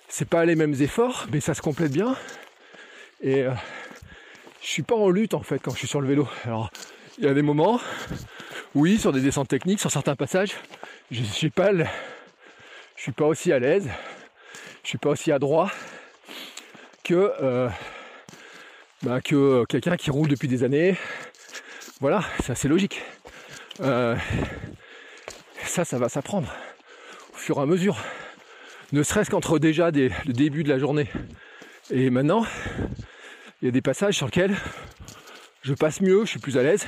[0.09, 2.17] c'est pas les mêmes efforts, mais ça se complète bien.
[3.21, 3.47] Et
[4.61, 6.29] je suis pas en lutte en fait quand je suis sur le vélo.
[6.45, 6.71] Alors
[7.19, 7.81] il y a des moments,
[8.77, 10.55] oui, sur des descentes techniques, sur certains passages,
[11.11, 11.73] je suis pas
[13.03, 13.91] je suis pas aussi à l'aise,
[14.85, 15.73] je suis pas aussi adroit
[17.03, 17.33] que
[19.03, 20.97] bah, que euh, quelqu'un qui roule depuis des années.
[22.01, 23.03] Voilà, c'est assez logique.
[23.81, 24.15] Euh,
[25.65, 26.49] ça, ça va s'apprendre
[27.35, 27.99] au fur et à mesure.
[28.93, 31.09] Ne serait-ce qu'entre déjà le début de la journée
[31.91, 32.47] et maintenant,
[33.61, 34.55] il y a des passages sur lesquels
[35.63, 36.87] je passe mieux, je suis plus à l'aise.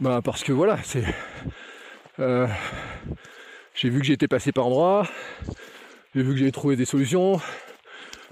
[0.00, 1.04] Bah parce que voilà, c'est.
[2.18, 2.46] Euh,
[3.80, 5.06] j'ai vu que été passé par endroit,
[6.12, 7.40] j'ai vu que j'ai trouvé des solutions,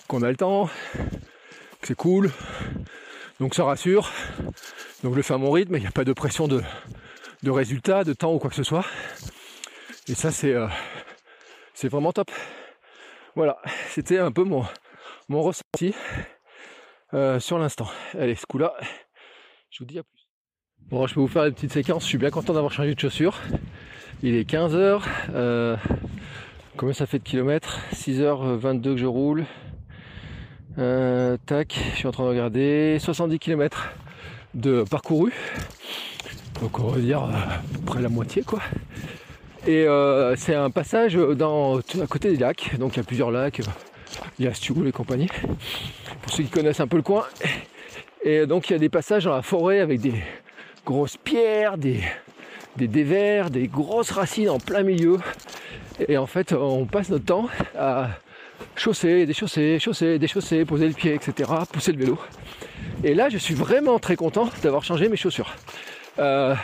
[0.09, 0.69] qu'on a le temps,
[1.83, 2.33] c'est cool.
[3.39, 4.11] Donc ça rassure.
[5.05, 6.63] Donc je le fais à mon rythme, il n'y a pas de pression de,
[7.45, 8.85] de résultat, de temps ou quoi que ce soit.
[10.09, 10.67] Et ça c'est euh,
[11.85, 12.33] vraiment top.
[13.37, 13.59] Voilà,
[13.91, 14.65] c'était un peu mon,
[15.29, 15.95] mon ressenti
[17.15, 17.89] euh, sur l'instant.
[18.15, 18.75] Allez, ce coup-là,
[19.71, 20.27] je vous dis à plus.
[20.89, 22.99] Bon, je peux vous faire une petite séquence, je suis bien content d'avoir changé de
[22.99, 23.39] chaussures.
[24.23, 25.03] Il est 15h.
[25.35, 25.77] Euh,
[26.77, 27.81] combien ça fait de kilomètres?
[27.95, 29.45] 6h22 que je roule.
[30.79, 33.91] Euh, tac, je suis en train de regarder 70 km
[34.55, 35.33] de parcouru.
[36.61, 37.31] Donc on va dire euh,
[37.85, 38.61] près la moitié quoi.
[39.67, 42.77] Et euh, c'est un passage dans, à côté des lacs.
[42.79, 43.61] Donc il y a plusieurs lacs.
[44.39, 45.29] Il y a Stioul et compagnie.
[46.23, 47.25] Pour ceux qui connaissent un peu le coin.
[48.23, 50.15] Et donc il y a des passages dans la forêt avec des
[50.85, 52.01] grosses pierres, des,
[52.77, 55.19] des dévers, des grosses racines en plein milieu.
[56.09, 58.11] Et en fait, on passe notre temps à
[58.77, 62.19] chausser, déchausser, chausser, déchausser, poser le pied, etc., pousser le vélo.
[63.05, 65.55] Et là, je suis vraiment très content d'avoir changé mes chaussures.
[66.19, 66.55] Euh,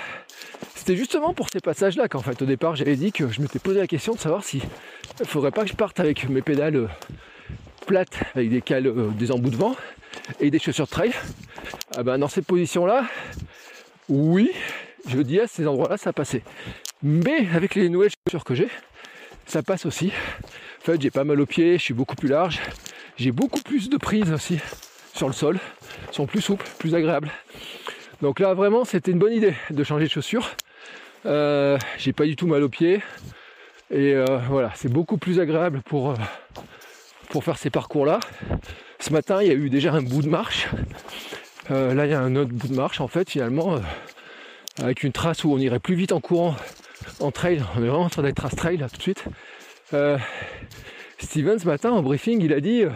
[0.74, 3.78] c'était justement pour ces passages-là qu'en fait, au départ, j'avais dit que je m'étais posé
[3.78, 4.62] la question de savoir si
[5.20, 6.88] il faudrait pas que je parte avec mes pédales euh,
[7.86, 9.76] plates, avec des cales, euh, des embouts de vent
[10.40, 11.12] et des chaussures de trail.
[11.96, 13.04] Ah ben, dans cette position-là,
[14.08, 14.50] oui,
[15.06, 16.42] je dis à ces endroits-là, ça passait.
[17.02, 18.68] Mais avec les nouvelles chaussures que j'ai,
[19.46, 20.12] ça passe aussi.
[20.80, 22.60] En fait, j'ai pas mal aux pieds, je suis beaucoup plus large,
[23.16, 24.58] j'ai beaucoup plus de prise aussi
[25.14, 25.58] sur le sol,
[26.10, 27.30] sont plus souples, plus agréables.
[28.22, 30.50] Donc là, vraiment, c'était une bonne idée de changer de chaussures.
[31.26, 33.02] Euh, j'ai pas du tout mal aux pieds.
[33.90, 36.16] Et euh, voilà, c'est beaucoup plus agréable pour, euh,
[37.28, 38.20] pour faire ces parcours-là.
[39.00, 40.68] Ce matin, il y a eu déjà un bout de marche.
[41.68, 43.80] là, il y a un autre bout de marche, en fait, finalement,
[44.80, 46.56] avec une trace où on irait plus vite en courant
[47.20, 47.62] en trail.
[47.76, 49.24] On est vraiment en train d'être trace trail là tout de suite.
[49.94, 50.18] Euh,
[51.18, 52.90] Steven ce matin en briefing, il a dit euh,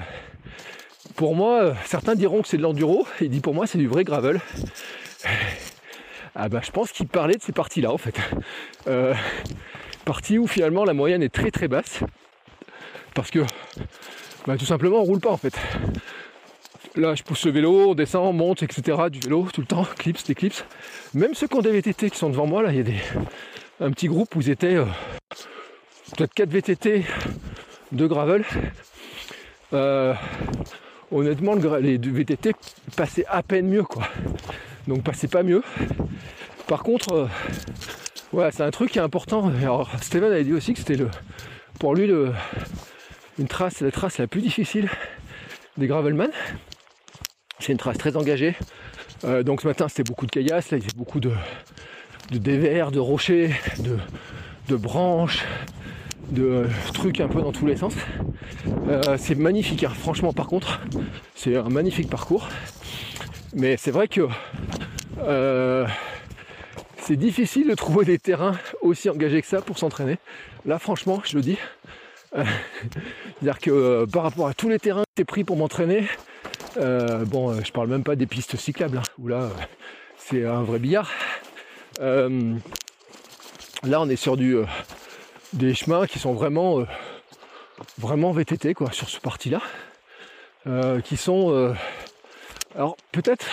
[1.15, 3.07] pour moi, euh, certains diront que c'est de l'enduro.
[3.21, 4.41] Il dit pour moi c'est du vrai gravel.
[6.35, 8.19] Ah bah je pense qu'il parlait de ces parties-là en fait.
[10.05, 12.01] Parties où finalement la moyenne est très très basse.
[13.15, 13.41] Parce que
[14.47, 15.55] bah, tout simplement on roule pas en fait.
[16.97, 18.97] Là, je pousse le vélo, on descend, on monte, etc.
[19.11, 20.65] du vélo tout le temps, clips, des clips.
[21.13, 23.91] Même ceux qui ont des VTT qui sont devant moi, là, il y a un
[23.91, 24.87] petit groupe où ils étaient euh,
[26.17, 27.05] peut-être 4 VTT,
[27.93, 28.47] de gravel.
[29.75, 30.15] Euh,
[31.13, 32.55] honnêtement, les VTT
[32.97, 34.09] passaient à peine mieux, quoi.
[34.89, 35.63] Donc, passaient pas mieux.
[36.67, 37.29] Par contre,
[38.35, 39.53] euh, c'est un truc qui est important.
[39.61, 40.97] Alors, Steven avait dit aussi que c'était
[41.79, 42.11] pour lui,
[43.39, 44.89] une trace, la trace la plus difficile
[45.77, 46.31] des gravelman.
[47.59, 48.55] C'est une trace très engagée.
[49.25, 51.33] Euh, donc ce matin c'était beaucoup de caillasses, là il y avait beaucoup de,
[52.31, 53.51] dévers, de rochers,
[54.69, 55.45] de, branches,
[56.31, 57.95] de trucs un peu dans tous les sens.
[58.89, 59.93] Euh, c'est magnifique, hein.
[59.99, 60.81] franchement par contre,
[61.35, 62.49] c'est un magnifique parcours.
[63.55, 64.29] Mais c'est vrai que
[65.23, 65.87] euh,
[66.99, 70.19] c'est difficile de trouver des terrains aussi engagés que ça pour s'entraîner.
[70.67, 71.59] Là franchement, je le dis.
[72.35, 76.07] C'est-à-dire que par rapport à tous les terrains que j'ai pris pour m'entraîner,
[76.79, 79.51] euh, bon, euh, je parle même pas des pistes cyclables, hein, où là, euh,
[80.19, 81.11] c'est un vrai billard.
[82.01, 82.29] là,
[84.01, 84.59] on est sur du,
[85.53, 86.85] des chemins qui sont vraiment,
[87.99, 89.61] vraiment VTT, quoi, sur ce parti-là.
[91.05, 91.75] qui sont,
[92.75, 93.47] alors peut-être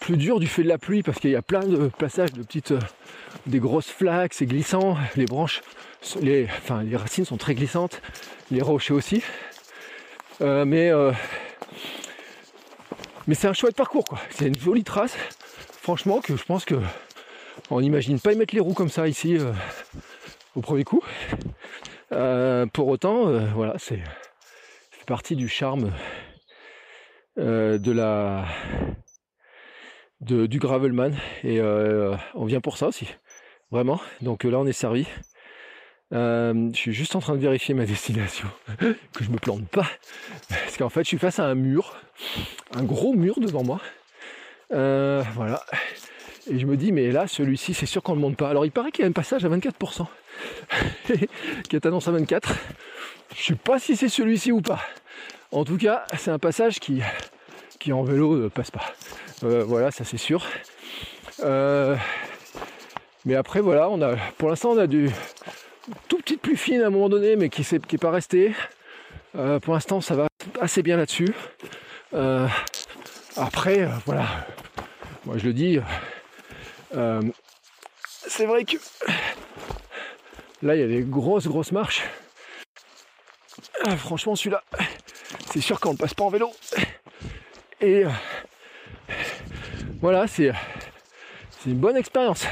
[0.00, 2.42] plus durs du fait de la pluie, parce qu'il y a plein de passages de
[2.42, 2.74] petites,
[3.46, 5.62] des grosses flaques, c'est glissant, les branches,
[6.20, 8.02] les, enfin, les racines sont très glissantes,
[8.50, 9.22] les rochers aussi.
[10.40, 10.92] mais
[13.26, 14.18] mais c'est un chouette parcours, quoi.
[14.30, 15.16] C'est une jolie trace.
[15.82, 16.76] Franchement, que je pense que
[17.70, 19.52] on n'imagine pas y mettre les roues comme ça ici euh,
[20.54, 21.02] au premier coup.
[22.12, 24.02] Euh, pour autant, euh, voilà, c'est
[25.06, 25.92] partie du charme
[27.36, 28.46] de la
[30.20, 31.12] de, du gravelman
[31.44, 33.06] et on vient pour ça aussi,
[33.70, 34.00] vraiment.
[34.20, 35.06] Donc là, on est servi.
[36.12, 39.86] Je suis juste en train de vérifier ma destination, que je me plante pas,
[40.48, 41.96] parce qu'en fait, je suis face à un mur
[42.74, 43.80] un gros mur devant moi.
[44.72, 45.62] Euh, voilà.
[46.50, 48.48] Et je me dis, mais là, celui-ci, c'est sûr qu'on ne monte pas.
[48.48, 50.06] Alors, il paraît qu'il y a un passage à 24%,
[51.68, 52.54] qui est annoncé à 24.
[53.36, 54.80] Je sais pas si c'est celui-ci ou pas.
[55.52, 57.00] En tout cas, c'est un passage qui,
[57.78, 58.84] qui en vélo ne passe pas.
[59.44, 60.44] Euh, voilà, ça c'est sûr.
[61.40, 61.96] Euh,
[63.24, 65.10] mais après, voilà, on a, pour l'instant, on a du
[66.08, 68.52] tout petite pluie fine à un moment donné, mais qui n'est pas resté.
[69.32, 70.28] pour l'instant, ça va
[70.60, 71.34] assez bien là-dessus.
[72.14, 72.48] Euh,
[73.36, 74.46] après, euh, voilà,
[75.24, 75.78] moi je le dis,
[76.94, 77.20] euh,
[78.26, 78.76] c'est vrai que
[80.62, 82.04] là il y a des grosses grosses marches.
[83.98, 84.62] franchement celui-là,
[85.52, 86.52] c'est sûr qu'on ne passe pas en vélo.
[87.80, 88.04] Et
[90.00, 90.52] voilà, c'est
[91.66, 92.46] une bonne expérience.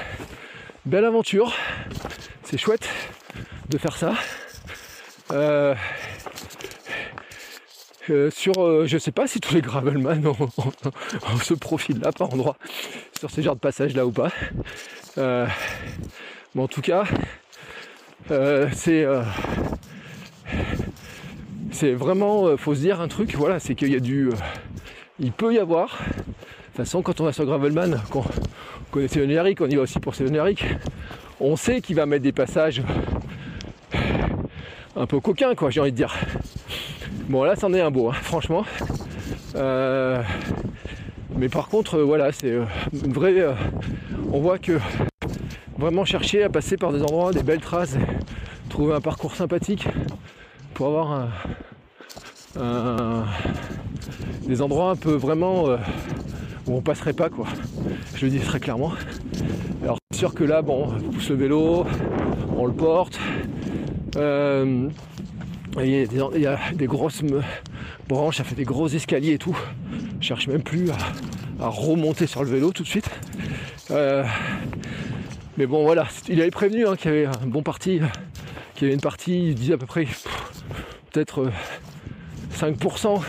[0.85, 1.55] Belle aventure.
[2.42, 2.87] C'est chouette
[3.68, 4.14] de faire ça.
[5.33, 5.74] Euh,
[8.31, 10.48] sur, euh, je sais pas si tous les gravelman ont,
[11.42, 12.57] ce profil-là par endroit,
[13.18, 14.31] sur ces genres de passages-là ou pas.
[15.16, 15.46] Euh,
[16.55, 17.05] mais en tout cas,
[18.72, 19.07] c'est
[21.74, 24.35] c'est vraiment, euh, faut se dire un truc, voilà, c'est qu'il y a du, euh,
[25.18, 25.98] il peut y avoir.
[25.98, 28.24] De toute façon, quand on va sur Gravelman, qu'on
[28.90, 30.64] connaît Cévenéric, on y va aussi pour Cévenéric,
[31.40, 32.81] on sait qu'il va mettre des passages
[35.05, 36.14] un peu coquins, quoi, j'ai envie de dire.
[37.29, 38.64] Bon, là, c'en est un beau, hein, franchement.
[39.55, 40.23] Euh,
[41.37, 42.57] mais par contre, voilà, c'est
[43.05, 43.45] une vraie.
[44.33, 44.79] on voit que
[45.77, 47.99] vraiment chercher à passer par des endroits, des belles traces,
[48.71, 49.87] trouver un parcours sympathique
[50.73, 51.29] pour avoir
[54.47, 55.77] des endroits un peu vraiment euh,
[56.67, 57.47] où on passerait pas quoi.
[58.14, 58.93] Je le dis très clairement.
[59.83, 61.85] Alors sûr que là, bon, on pousse le vélo,
[62.57, 63.19] on le porte.
[64.16, 64.88] Euh,
[65.81, 67.22] il, y a des, grosses
[68.09, 69.57] branches, ça fait des gros escaliers et tout.
[70.20, 73.11] Je cherche même plus à, remonter sur le vélo tout de suite.
[73.90, 74.24] Euh,
[75.57, 78.00] mais bon voilà, il avait prévenu hein, qu'il y avait un bon parti,
[78.74, 80.07] qu'il y avait une partie, il disait à peu près
[81.11, 81.50] peut-être
[82.55, 83.22] 5%.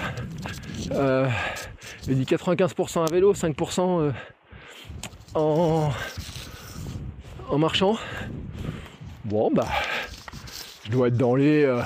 [0.91, 1.27] Euh,
[2.07, 4.11] il dit 95% à vélo, 5% euh,
[5.33, 5.91] en,
[7.49, 7.97] en marchant.
[9.23, 9.67] Bon bah
[10.85, 11.63] je dois être dans les.
[11.63, 11.81] Euh,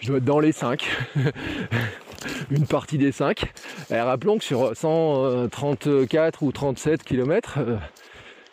[0.00, 0.86] je dois être dans les 5.
[2.50, 3.52] Une partie des 5.
[3.90, 7.58] Et rappelons que sur 134 ou 37 km,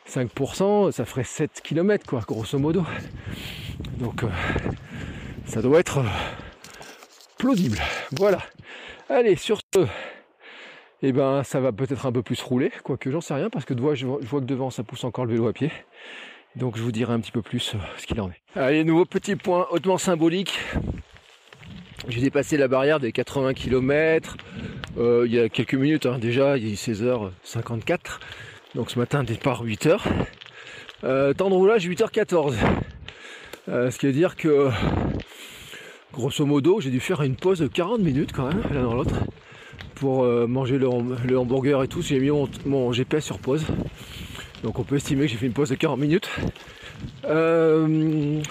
[0.10, 2.86] 5%, ça ferait 7 km quoi, grosso modo.
[4.00, 4.24] Donc
[5.46, 6.04] ça doit être
[7.38, 7.80] plausible.
[8.12, 8.40] Voilà.
[9.10, 9.86] Allez, sur ce,
[11.02, 13.74] eh ben, ça va peut-être un peu plus rouler, quoique j'en sais rien, parce que
[13.76, 15.72] je vois que devant ça pousse encore le vélo à pied.
[16.56, 18.60] Donc je vous dirai un petit peu plus euh, ce qu'il en est.
[18.60, 20.60] Allez, nouveau petit point hautement symbolique.
[22.10, 24.36] J'ai dépassé la barrière des 80 km
[24.98, 26.18] euh, il y a quelques minutes hein.
[26.20, 28.00] déjà, il est 16h54.
[28.76, 30.00] Donc ce matin départ 8h.
[31.06, 32.56] Euh, temps de roulage 8h14.
[33.68, 34.70] ce qui veut dire que
[36.12, 39.16] grosso modo, j'ai dû faire une pause de 40 minutes quand même, l'un dans l'autre,
[39.96, 40.90] pour manger le,
[41.38, 42.02] hamburger et tout.
[42.02, 42.32] J'ai mis
[42.66, 43.66] mon, GPS sur pause.
[44.64, 46.30] Donc on peut estimer que j'ai fait une pause de 40 minutes.
[47.26, 48.42] Euh,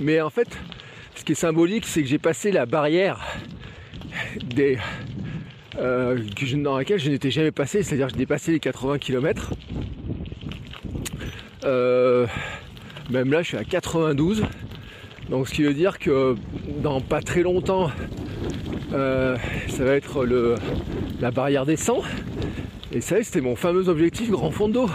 [0.00, 0.48] mais en fait,
[1.14, 3.20] ce qui est symbolique, c'est que j'ai passé la barrière
[4.42, 4.78] des,
[5.78, 6.18] euh,
[6.56, 9.52] dans laquelle je n'étais jamais passé, c'est-à-dire que j'ai dépassé les 80 km.
[13.10, 14.44] même là, je suis à 92.
[15.30, 16.36] Donc ce qui veut dire que
[16.82, 17.90] dans pas très longtemps,
[18.92, 19.36] euh,
[19.68, 20.26] ça va être
[21.20, 22.02] la barrière des 100.
[22.92, 24.88] Et ça, c'était mon fameux objectif grand fond d'eau.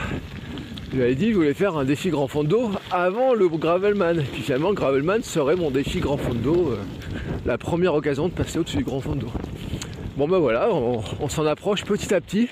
[0.95, 4.19] J'avais dit que je voulais faire un défi grand fond d'eau avant le Gravelman.
[4.19, 6.77] Et puis finalement, Gravelman serait mon défi grand fond d'eau, euh,
[7.45, 9.31] la première occasion de passer au-dessus du grand fond d'eau.
[10.17, 12.47] Bon ben voilà, on, s'en approche petit à petit.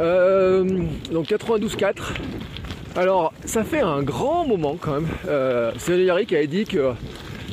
[0.00, 1.94] Euh, donc 92,4.
[2.94, 5.08] Alors, ça fait un grand moment quand même.
[5.28, 6.92] Euh, Eric avait dit qu'il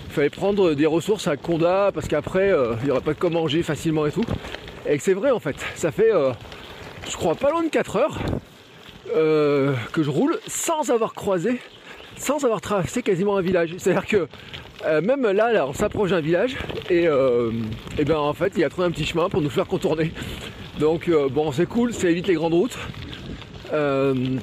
[0.10, 3.30] fallait prendre des ressources à Conda parce qu'après, euh, il n'y aurait pas de quoi
[3.30, 4.26] manger facilement et tout.
[4.90, 5.56] Et que c'est vrai en fait.
[5.76, 6.32] Ça fait, euh,
[7.10, 8.18] je crois, pas loin de 4 heures
[9.16, 11.60] euh, que je roule sans avoir croisé,
[12.18, 13.76] sans avoir traversé quasiment un village.
[13.78, 14.28] C'est-à-dire que
[15.02, 16.56] même là, on s'approche d'un village
[16.90, 17.04] et,
[17.98, 20.14] et ben en fait, il a trouvé un petit chemin pour nous faire contourner.
[20.80, 22.78] Donc bon, c'est cool, ça évite les grandes routes.
[23.74, 24.40] Euh,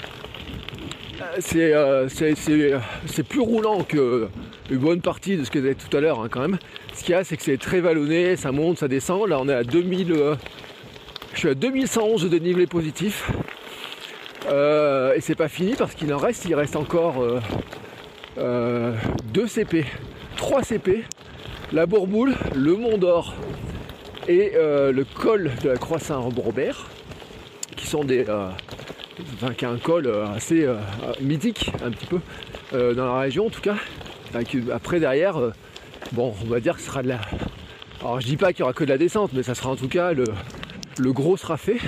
[1.39, 4.29] c'est plus roulant que
[4.71, 6.59] une bonne partie de ce que vous avez tout à l'heure hein, quand même.
[6.95, 9.29] Ce qu'il y a, c'est que c'est très vallonné, ça monte, ça descend.
[9.29, 10.35] Là, on est à 2000, euh,
[11.35, 13.31] je suis à 2111 de dénivelé positif.
[14.49, 17.25] Euh, et c'est pas fini parce qu'il en reste, il reste encore
[18.37, 19.85] 2 CP,
[20.37, 21.05] 3 CP,
[21.73, 23.35] la Bourboule, le Mont d'Or
[24.29, 26.87] et le col de la Croix Saint-Robert,
[27.77, 28.25] qui sont des,
[29.35, 30.77] enfin, qui a un col euh, assez euh,
[31.21, 32.21] mythique un petit peu
[32.75, 33.77] euh, dans la région en tout cas.
[34.73, 35.39] après derrière,
[36.13, 37.21] bon on va dire que ce sera de la.
[38.01, 39.77] Alors je dis pas qu'il y aura que de la descente, mais ça sera en
[39.77, 40.27] tout cas le,
[41.13, 41.79] gros sera fait.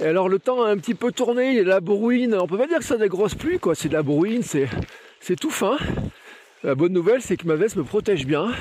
[0.00, 2.34] Et alors le temps a un petit peu tourné, il y a de la bruine,
[2.34, 5.36] on peut pas dire que c'est des grosses pluies quoi, c'est de la bruine, c'est,
[5.36, 5.76] tout fin.
[6.64, 8.52] La bonne nouvelle c'est que ma veste me protège bien.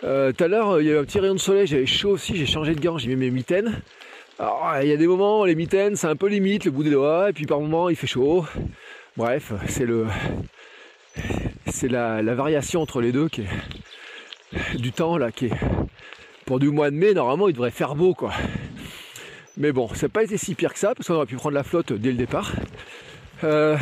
[0.00, 2.46] Tout à l'heure il y avait un petit rayon de soleil, j'avais chaud aussi, j'ai
[2.46, 3.82] changé de gants, j'ai mis mes mitaines.
[4.38, 6.90] Alors, il y a des moments, les mitaines, c'est un peu limite, le bout des
[6.90, 8.44] doigts, et puis par moments, il fait chaud.
[9.16, 10.06] Bref, c'est le,
[11.66, 15.52] c'est la, variation entre les deux qui est du temps là, qui est
[16.46, 17.12] pour du mois de mai.
[17.12, 18.32] Normalement, il devrait faire beau, quoi.
[19.58, 21.54] Mais bon, ça n'a pas été si pire que ça, parce qu'on aurait pu prendre
[21.54, 22.52] la flotte dès le départ.
[23.44, 23.76] Euh,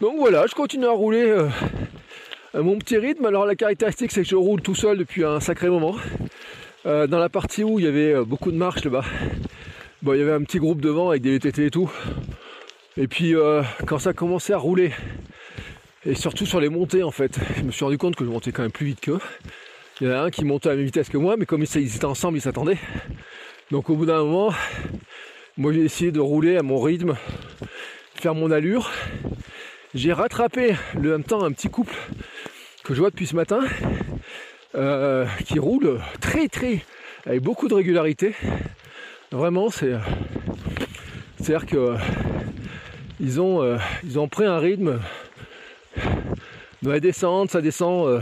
[0.00, 1.48] donc voilà, je continue à rouler euh,
[2.54, 3.26] à mon petit rythme.
[3.26, 5.96] Alors la caractéristique, c'est que je roule tout seul depuis un sacré moment.
[6.86, 9.04] Euh, dans la partie où il y avait beaucoup de marches là-bas,
[10.02, 11.90] bon, il y avait un petit groupe devant avec des VTT et tout.
[12.96, 13.34] Et puis
[13.86, 14.90] quand ça commençait à rouler,
[16.06, 18.52] et surtout sur les montées en fait, je me suis rendu compte que je montais
[18.52, 19.20] quand même plus vite qu'eux.
[20.00, 21.62] Il y en a un qui montait à la même vitesse que moi, mais comme
[21.62, 22.78] ils étaient ensemble, ils s'attendaient.
[23.72, 24.54] Donc au bout d'un moment,
[25.56, 27.16] moi j'ai essayé de rouler à mon rythme,
[28.14, 28.92] faire mon allure.
[29.92, 31.96] J'ai rattrapé le même temps un petit couple
[32.84, 33.60] que je vois depuis ce matin,
[34.76, 36.84] euh, qui roule très très
[37.24, 38.34] avec beaucoup de régularité.
[39.32, 39.94] Vraiment, c'est
[41.40, 41.96] c'est-à-dire que
[43.18, 43.78] ils ont euh,
[44.30, 45.00] pris un rythme
[46.82, 48.20] dans la descente, ça descend, euh,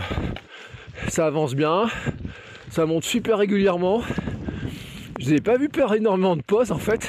[1.09, 1.91] ça avance bien,
[2.71, 4.03] ça monte super régulièrement.
[5.25, 7.09] Je n'ai pas vu perdre énormément de pauses en fait.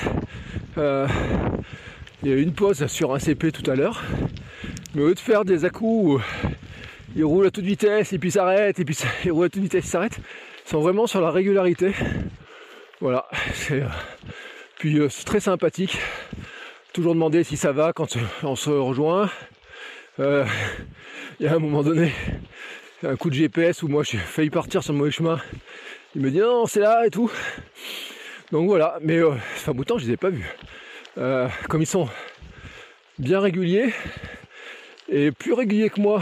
[0.78, 1.06] Euh,
[2.24, 4.02] il y a eu une pause sur un CP tout à l'heure.
[4.94, 6.22] Mais au lieu de faire des à coups où
[7.18, 9.84] ils roulent à toute vitesse et puis s'arrêtent et puis ils roulent à toute vitesse
[9.84, 10.20] et s'arrêtent,
[10.66, 11.92] ils sont vraiment sur la régularité.
[13.02, 13.88] Voilà, c'est euh,
[14.80, 15.98] puis euh, très sympathique.
[16.94, 19.30] Toujours demander si ça va quand on se rejoint.
[20.20, 20.46] il
[21.42, 22.14] y a un moment donné,
[23.04, 25.38] un coup de GPS où moi j'ai failli partir sur le mauvais chemin.
[26.16, 27.30] Il me dit non, c'est là et tout.
[28.54, 30.50] Donc voilà, mais euh, ça fait un bout de temps, je les ai pas vus.
[31.18, 32.08] Euh, comme ils sont
[33.20, 33.94] bien réguliers
[35.10, 36.22] et plus réguliers que moi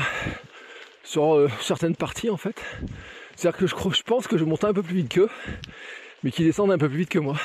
[1.03, 2.59] sur euh, certaines parties en fait.
[3.35, 5.29] C'est-à-dire que je, je pense que je monte un peu plus vite qu'eux,
[6.23, 7.35] mais qu'ils descendent un peu plus vite que moi.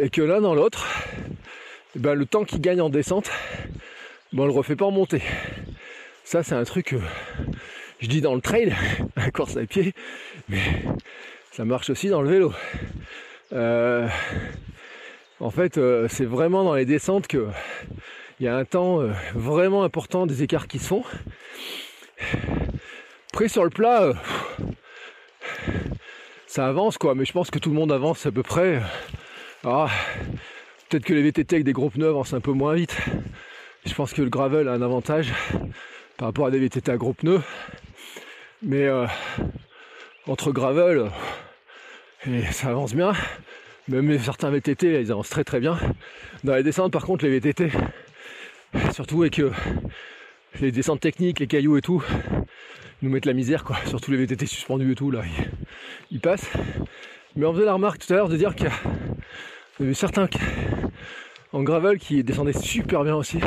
[0.00, 0.84] Et que l'un dans l'autre,
[1.94, 3.30] eh ben, le temps qu'ils gagnent en descente,
[4.32, 5.22] ben, on le refait pas en montée.
[6.24, 6.96] Ça c'est un truc que
[8.00, 8.74] je dis dans le trail,
[9.16, 9.94] la course à pied,
[10.48, 10.60] mais
[11.56, 12.52] ça marche aussi dans le vélo.
[13.54, 14.06] Euh,
[15.40, 17.48] en fait, euh, c'est vraiment dans les descentes que
[18.38, 21.02] il y a un temps euh, vraiment important des écarts qui se font.
[23.32, 24.12] Après sur le plat,
[26.46, 28.82] ça avance quoi, mais je pense que tout le monde avance à peu près.
[29.64, 29.88] Ah,
[30.90, 32.94] peut-être que les VTT avec des groupes neufs avancent un peu moins vite.
[33.86, 35.32] Je pense que le gravel a un avantage
[36.18, 37.40] par rapport à des VTT à gros pneus.
[38.62, 38.90] Mais
[40.26, 41.08] entre gravel,
[42.24, 43.12] et ça avance bien.
[43.88, 45.78] Même certains VTT, ils avancent très très bien.
[46.42, 47.70] Dans les descentes, par contre, les VTT,
[48.92, 49.40] surtout avec
[50.60, 52.02] les descentes techniques, les cailloux et tout,
[53.02, 53.76] nous mettent la misère, quoi.
[53.86, 55.22] Surtout les VTT suspendus et tout, là,
[56.10, 56.50] ils, passent.
[57.36, 58.70] Mais on faisait la remarque tout à l'heure de dire qu'il
[59.80, 60.28] y certains
[61.52, 63.38] en gravel qui descendaient super bien aussi.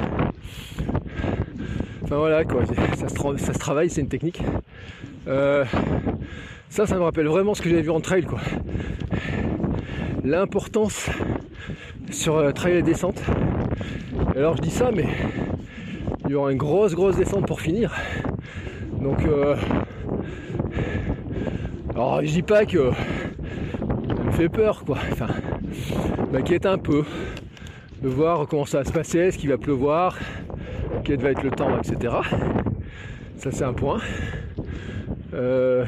[2.03, 4.41] Enfin voilà quoi, ça se, travaille, c'est une technique.
[5.27, 5.65] Euh,
[6.69, 8.39] ça, ça me rappelle vraiment ce que j'avais vu en trail, quoi.
[10.23, 11.09] L'importance
[12.11, 13.21] sur euh, trail et descente.
[14.35, 15.07] Alors je dis ça, mais
[16.25, 17.93] il y aura une grosse, grosse descente pour finir.
[19.01, 19.55] Donc, euh,
[21.95, 22.91] alors je dis pas que
[24.07, 24.97] ça me fait peur, quoi.
[25.11, 25.27] Enfin,
[26.31, 27.03] m'inquiète un peu
[28.03, 30.17] de voir comment ça va se passer, est-ce qu'il va pleuvoir,
[31.03, 32.13] quel va être le temps, etc.
[33.37, 33.99] Ça c'est un point.
[35.33, 35.85] Euh,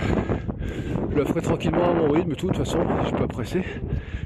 [1.22, 3.64] le ferai tranquillement à mon rythme, de toute façon, je suis pas pressé,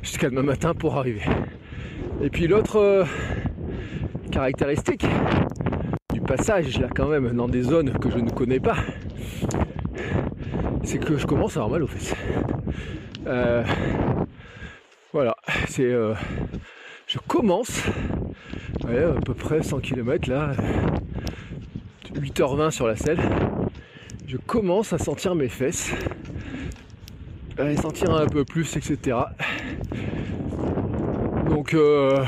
[0.02, 1.24] jusqu'à demain matin pour arriver.
[2.22, 3.04] Et puis l'autre euh,
[4.32, 5.06] caractéristique
[6.14, 8.78] du passage, là quand même, dans des zones que je ne connais pas,
[10.84, 12.16] c'est que je commence à avoir mal aux fesses.
[13.28, 13.66] Euh,
[15.12, 15.36] voilà,
[15.68, 15.91] c'est.
[15.91, 16.14] Euh,
[17.08, 17.84] je commence,
[18.86, 20.54] à peu près 100 km là,
[22.14, 23.20] 8h20 sur la selle,
[24.28, 25.91] je commence à sentir mes fesses
[27.58, 29.18] aller sentir un peu plus, etc.
[31.49, 32.24] Donc euh,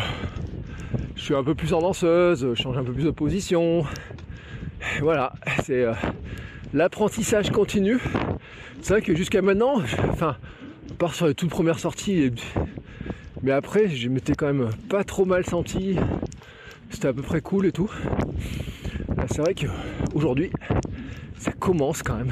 [1.16, 3.86] je suis un peu plus en danseuse, je change un peu plus de position.
[5.02, 5.94] Voilà, c'est euh,
[6.74, 8.00] l'apprentissage continu.
[8.82, 10.38] C'est vrai que jusqu'à maintenant, enfin,
[10.92, 12.32] à part sur les toutes premières sorties,
[13.44, 15.98] mais après je m'étais quand même pas trop mal senti.
[16.90, 17.92] C'était à peu près cool et tout.
[19.30, 20.52] C'est vrai qu'aujourd'hui,
[21.38, 22.32] ça commence quand même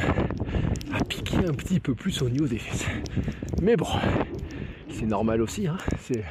[1.46, 2.86] un petit peu plus au niveau des fesses.
[3.62, 3.88] Mais bon,
[4.89, 5.78] c'est normal aussi, hein.
[6.00, 6.24] c'est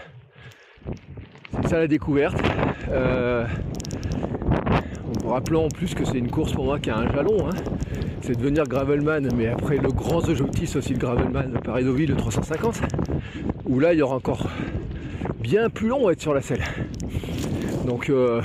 [1.68, 2.36] ça la découverte.
[2.90, 3.46] Euh,
[5.24, 7.54] en rappelant en plus que c'est une course pour moi qui a un jalon, hein.
[8.22, 12.80] c'est devenir gravelman, mais après le grand objectif aussi le gravelman de Paris-Deauville le 350,
[13.66, 14.46] où là il y aura encore
[15.40, 16.64] bien plus long à être sur la selle.
[17.86, 18.42] Donc euh,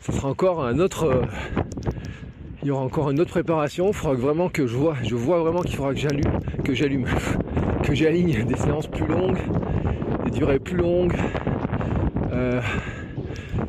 [0.00, 1.22] ça sera encore un autre euh,
[2.66, 3.86] il y aura encore une autre préparation.
[3.86, 6.32] Il faudra vraiment que je vois, je vois vraiment qu'il faudra que j'allume,
[6.64, 7.04] que j'allume,
[7.84, 9.38] que j'aligne des séances plus longues,
[10.24, 11.14] des durées plus longues.
[12.32, 12.60] Euh,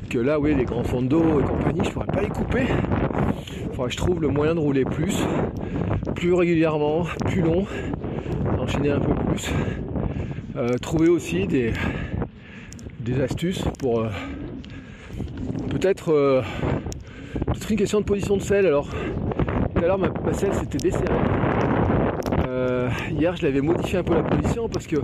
[0.10, 2.64] que là, oui, les grands fonds d'eau et compagnie, je pourrais pas les couper.
[3.62, 5.24] Il faudra que je trouve le moyen de rouler plus,
[6.16, 7.68] plus régulièrement, plus long,
[8.60, 9.52] enchaîner un peu plus.
[10.56, 11.72] Euh, trouver aussi des,
[13.02, 14.10] des astuces pour euh,
[15.70, 16.44] peut-être
[17.70, 18.66] une question de position de selle.
[18.66, 21.06] Alors, tout à l'heure, ma, selle s'était desserrée.
[22.48, 24.98] Euh, hier, je l'avais modifié un peu la position parce que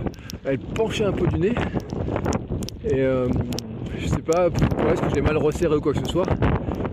[0.46, 1.56] elle penchait un peu du nez.
[2.86, 3.28] Et euh,
[3.98, 6.26] je sais pas pourquoi, est-ce que je l'ai mal resserré ou quoi que ce soit.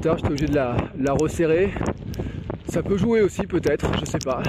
[0.02, 1.70] Tout j'étais obligé de la, la, resserrer.
[2.68, 4.42] Ça peut jouer aussi peut-être, je sais pas.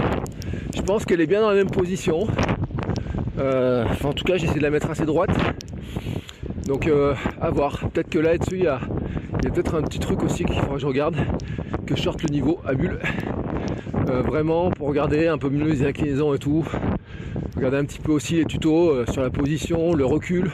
[0.76, 2.28] Je pense qu'elle est bien dans la même position.
[3.38, 5.36] Euh, en tout cas, j'essaie de la mettre assez droite.
[6.66, 6.90] Donc
[7.42, 7.80] à voir.
[7.90, 8.66] Peut-être que là dessus
[9.40, 11.16] il y a, peut-être un petit truc aussi qu'il faudra que je regarde,
[11.86, 13.00] que je sorte le niveau à bulle.
[14.26, 16.66] vraiment pour regarder un peu mieux les inclinaisons et tout.
[17.56, 20.52] Regarder un petit peu aussi les tutos sur la position, le recul.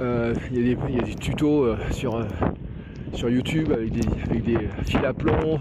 [0.00, 2.24] Euh, il y, a des tutos euh, sur, euh,
[3.12, 5.58] sur YouTube avec des, fils à plomb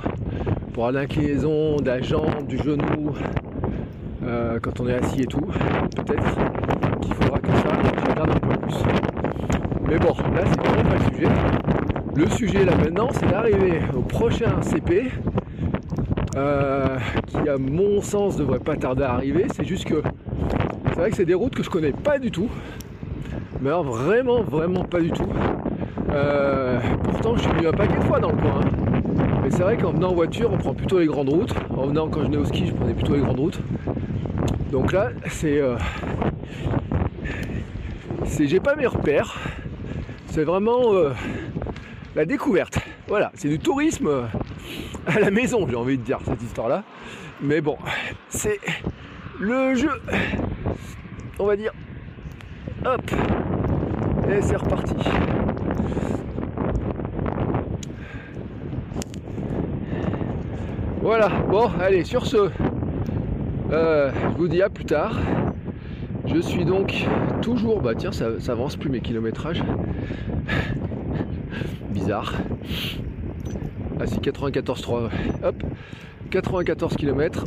[0.73, 3.13] pour l'inclinaison de la jambe, du genou,
[4.61, 5.45] quand on est assis et tout.
[5.95, 6.35] Peut-être
[7.01, 8.75] qu'il faudra que ça, je regarde un peu plus.
[9.87, 11.72] Mais bon, là c'est pas le sujet.
[12.15, 15.11] Le sujet là maintenant, c'est d'arriver au prochain CP.
[16.31, 19.45] qui à mon sens devrait pas tarder à arriver.
[19.55, 20.01] C'est juste que
[20.89, 22.49] c'est vrai que c'est des routes que je connais pas du tout.
[23.61, 25.27] Mais vraiment, vraiment pas du tout.
[26.11, 28.59] Euh, pourtant, je suis venu un paquet de fois dans le coin.
[28.61, 29.01] Hein.
[29.41, 31.55] Mais c'est vrai qu'en venant en voiture, on prend plutôt les grandes routes.
[31.75, 33.59] En venant quand je venais au ski, je prenais plutôt les grandes routes.
[34.71, 35.59] Donc là, c'est.
[35.59, 35.77] Euh,
[38.39, 39.39] j'ai pas mes repères.
[40.27, 41.11] C'est vraiment euh,
[42.15, 42.79] la découverte.
[43.07, 44.27] Voilà, c'est du tourisme
[45.07, 46.83] à la maison, j'ai envie de dire, cette histoire-là.
[47.41, 47.77] Mais bon,
[48.29, 48.59] c'est
[49.39, 50.01] le jeu,
[51.39, 51.73] on va dire.
[52.85, 53.11] Hop
[54.29, 54.95] et c'est reparti.
[61.01, 62.49] Voilà, bon, allez, sur ce,
[63.71, 65.19] euh, je vous dis à plus tard.
[66.25, 67.05] Je suis donc
[67.41, 69.61] toujours, bah tiens, ça, avance plus mes kilométrages.
[71.93, 72.33] Bizarre.
[73.99, 75.09] Ah si, 94,3.
[75.43, 75.55] Hop,
[76.31, 77.45] 94 km.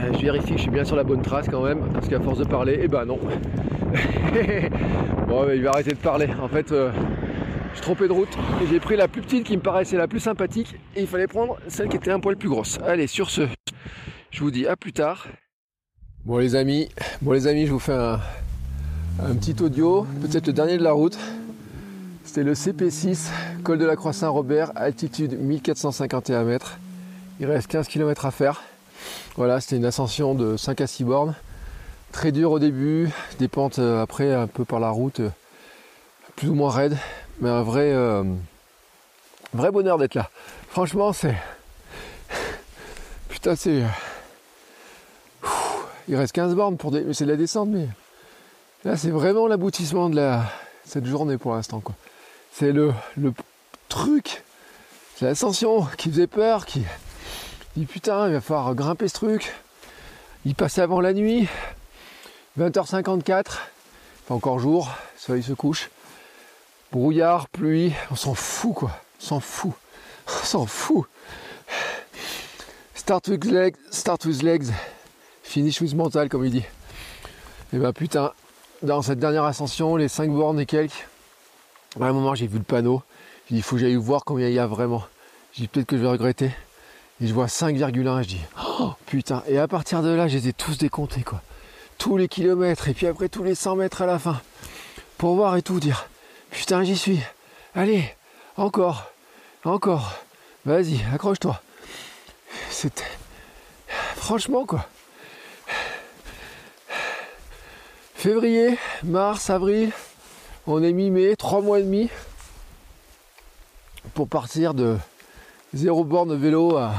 [0.00, 2.20] Euh, je vérifie que je suis bien sur la bonne trace quand même, parce qu'à
[2.20, 3.18] force de parler, eh ben non.
[5.28, 6.28] bon, il va arrêter de parler.
[6.40, 6.90] En fait, euh,
[7.70, 8.36] je suis trompé de route
[8.70, 11.56] j'ai pris la plus petite qui me paraissait la plus sympathique et il fallait prendre
[11.68, 12.78] celle qui était un poil plus grosse.
[12.86, 13.42] Allez, sur ce,
[14.30, 15.26] je vous dis à plus tard.
[16.24, 16.88] Bon les amis,
[17.22, 18.20] bon les amis, je vous fais un,
[19.34, 21.18] petit audio, peut-être le dernier de la route.
[22.30, 23.26] C'était le CP6,
[23.64, 26.78] col de la Croix Saint-Robert, altitude 1451 mètres.
[27.40, 28.62] Il reste 15 km à faire.
[29.34, 31.34] Voilà, c'était une ascension de 5 à 6 bornes.
[32.12, 33.10] Très dur au début,
[33.40, 35.30] des pentes euh, après un peu par la route, euh,
[36.36, 36.96] plus ou moins raide,
[37.40, 38.22] mais un vrai, euh,
[39.52, 40.30] vrai bonheur d'être là.
[40.68, 41.34] Franchement, c'est.
[43.28, 43.82] Putain, c'est.
[46.06, 46.94] Il reste 15 bornes pour.
[47.12, 47.88] C'est la descente, mais.
[48.84, 50.44] Là, c'est vraiment l'aboutissement de la...
[50.84, 51.80] cette journée pour l'instant.
[51.80, 51.96] quoi.
[52.52, 53.32] C'est le, le
[53.88, 54.42] truc,
[55.16, 56.82] c'est l'ascension qui faisait peur, qui
[57.76, 59.54] dit putain, il va falloir grimper ce truc.
[60.44, 61.48] Il passait avant la nuit,
[62.58, 63.44] 20h54,
[64.26, 65.90] pas encore jour, le soleil se couche.
[66.92, 68.90] Brouillard, pluie, on s'en fout quoi,
[69.20, 69.72] on s'en fout,
[70.26, 71.06] on s'en fout.
[72.94, 73.44] Start with
[74.42, 74.72] legs,
[75.42, 76.64] finish with mental comme il dit.
[77.72, 78.32] Et ben putain,
[78.82, 81.06] dans cette dernière ascension, les 5 bornes et quelques,
[81.98, 83.02] à un moment j'ai vu le panneau,
[83.48, 85.04] j'ai dit il faut que j'aille voir combien il y a vraiment.
[85.52, 86.52] J'ai dit peut-être que je vais regretter.
[87.22, 88.40] Et je vois 5,1, je dis
[88.80, 89.42] oh putain.
[89.46, 91.42] Et à partir de là, je les ai tous décomptés quoi.
[91.98, 94.40] Tous les kilomètres et puis après tous les 100 mètres à la fin.
[95.18, 96.08] Pour voir et tout dire
[96.50, 97.20] putain j'y suis.
[97.74, 98.04] Allez
[98.56, 99.10] encore.
[99.64, 100.14] Encore.
[100.64, 101.60] Vas-y accroche-toi.
[102.70, 103.04] C'était
[104.16, 104.86] franchement quoi.
[108.14, 109.92] Février mars avril
[110.66, 112.10] on est mi-mai trois mois et demi
[114.14, 114.96] pour partir de
[115.74, 116.94] zéro borne vélo à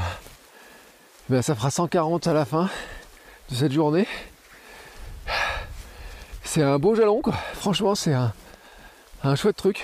[1.28, 2.68] ben, ça fera 140 à la fin
[3.50, 4.06] de cette journée
[6.52, 7.22] c'est un beau jalon.
[7.54, 9.82] Franchement c'est un, chouette truc.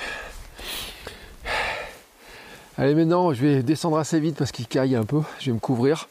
[2.76, 5.22] Allez maintenant je vais descendre assez vite parce qu'il caille un peu.
[5.40, 6.08] Je vais me couvrir.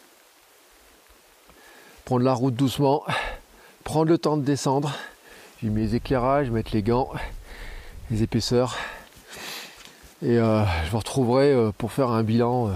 [2.06, 3.04] Prendre la route doucement.
[3.84, 4.96] Prendre le temps de descendre.
[5.62, 7.12] J'ai mis les éclairages, mettre les gants,
[8.12, 8.78] les épaisseurs.
[10.22, 12.72] Et euh, je vous retrouverai euh, pour faire un bilan euh,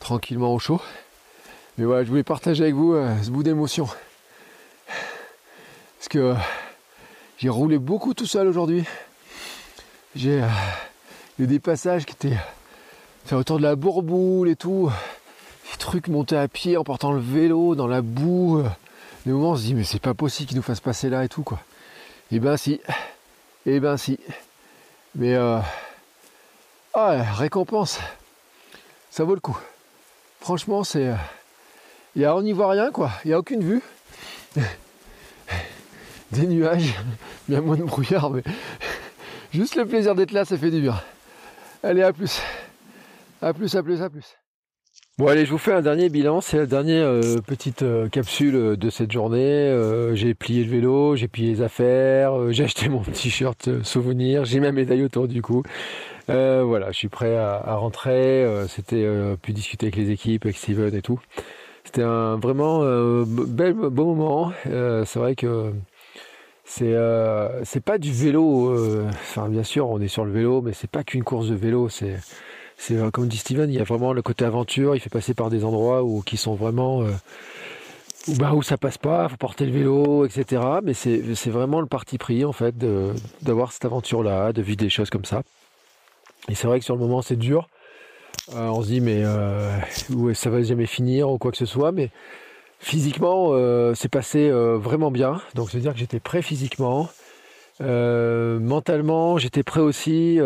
[0.00, 0.80] tranquillement au chaud.
[1.76, 3.88] Mais voilà, je voulais partager avec vous ce bout d'émotion.
[5.98, 6.34] Parce que
[7.36, 8.84] j'ai roulé beaucoup tout seul aujourd'hui.
[10.14, 10.40] J'ai
[11.40, 12.38] eu des passages qui étaient
[13.32, 14.88] autour de la bourboule et tout.
[15.72, 18.62] Des trucs montés à pied en portant le vélo dans la boue.
[19.26, 21.28] Des moments on se dit mais c'est pas possible qu'ils nous fassent passer là et
[21.28, 21.58] tout quoi.
[22.30, 22.80] Et eh ben si.
[23.66, 24.18] Eh ben si.
[25.14, 25.58] Mais euh,
[26.92, 27.98] ah, récompense.
[29.10, 29.58] Ça vaut le coup.
[30.40, 31.08] Franchement c'est.
[31.08, 33.82] Euh, on n'y voit rien quoi, il n'y a aucune vue.
[36.32, 36.94] Des nuages,
[37.48, 38.42] bien moins de brouillard, mais
[39.52, 41.00] juste le plaisir d'être là, ça fait du bien.
[41.82, 42.40] Allez, à plus.
[43.40, 44.36] À plus, à plus, à plus.
[45.16, 48.76] Bon allez, je vous fais un dernier bilan, c'est la dernière euh, petite euh, capsule
[48.76, 49.38] de cette journée.
[49.38, 54.58] Euh, j'ai plié le vélo, j'ai plié les affaires, j'ai acheté mon t-shirt souvenir, j'ai
[54.58, 55.62] ma médaille autour du cou.
[56.26, 58.44] voilà, je suis prêt à, à rentrer.
[58.66, 59.06] C'était
[59.40, 61.20] pu discuter avec les équipes, avec Steven et tout.
[61.84, 62.80] C'était un vraiment
[63.24, 64.52] bel beau moment.
[64.64, 65.70] c'est vrai que
[66.64, 66.96] c'est
[67.62, 69.06] c'est pas du vélo.
[69.10, 71.88] Enfin bien sûr, on est sur le vélo, mais c'est pas qu'une course de vélo.
[71.88, 72.16] C'est
[72.86, 74.94] c'est euh, comme dit Steven, il y a vraiment le côté aventure.
[74.94, 77.12] Il fait passer par des endroits où qui sont vraiment euh,
[78.28, 80.62] où, bah, où ça passe pas, faut porter le vélo, etc.
[80.82, 82.74] Mais c'est vraiment le parti pris en fait
[83.42, 85.42] d'avoir cette aventure là, de vivre des choses comme ça.
[86.48, 87.68] Et c'est vrai que sur le moment c'est dur.
[88.54, 89.22] Euh, on se dit mais
[90.34, 92.10] ça va jamais finir ou quoi que ce soit, mais
[92.80, 93.52] physiquement
[93.94, 95.40] c'est passé vraiment bien.
[95.54, 97.08] Donc c'est à dire que j'étais prêt physiquement.
[97.80, 100.38] Euh, mentalement, j'étais prêt aussi.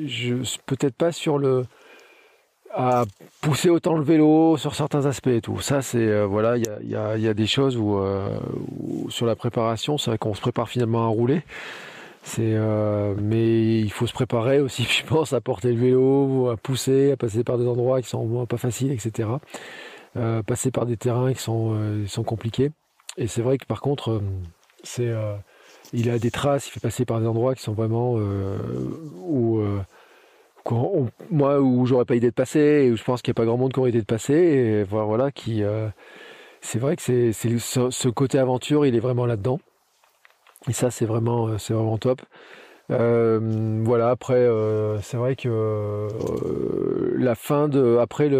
[0.00, 1.64] Euh, peut-être pas sur le
[2.72, 3.04] à
[3.40, 5.60] pousser autant le vélo sur certains aspects et tout.
[5.60, 8.00] Ça, c'est euh, voilà, il y a, y a, des choses où,
[9.08, 11.42] sur la préparation, c'est vrai qu'on se prépare finalement à rouler.
[12.22, 12.56] C'est
[13.20, 17.16] mais il faut se préparer aussi, je pense, à porter le vélo, à pousser, à
[17.16, 19.28] passer par des endroits qui sont pas faciles, etc.
[20.46, 21.76] passer par des terrains qui sont,
[22.06, 22.70] sont compliqués.
[23.16, 24.20] Et c'est vrai que par contre
[24.82, 25.34] c'est, euh,
[25.92, 28.56] il a des traces, il fait passer par des endroits qui sont vraiment euh,
[29.22, 29.80] où, euh,
[31.30, 33.44] moi où j'aurais pas idée de passer et où je pense qu'il n'y a pas
[33.44, 35.62] grand monde qui aurait idée de passer et voilà, qui
[36.60, 39.60] c'est vrai que c'est, ce, côté aventure il est vraiment là-dedans.
[40.68, 42.20] Et ça c'est vraiment c'est vraiment top.
[42.88, 44.48] Voilà après
[45.02, 46.08] c'est vrai que
[47.16, 48.30] la fin de après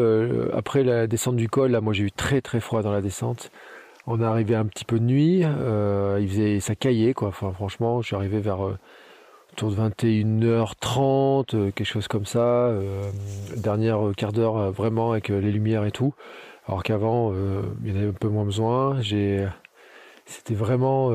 [0.53, 3.51] après la descente du col là moi j'ai eu très très froid dans la descente
[4.07, 7.33] on est arrivé un petit peu de nuit, euh, il faisait ça caillait quoi.
[7.33, 8.79] Franchement, je suis arrivé vers euh,
[9.53, 12.73] autour de 21h30, euh, quelque chose comme ça.
[13.57, 16.15] dernière quart d'heure vraiment avec les lumières et tout.
[16.67, 17.33] Alors qu'avant,
[17.85, 19.01] il y en avait un peu moins besoin.
[19.03, 21.13] C'était vraiment,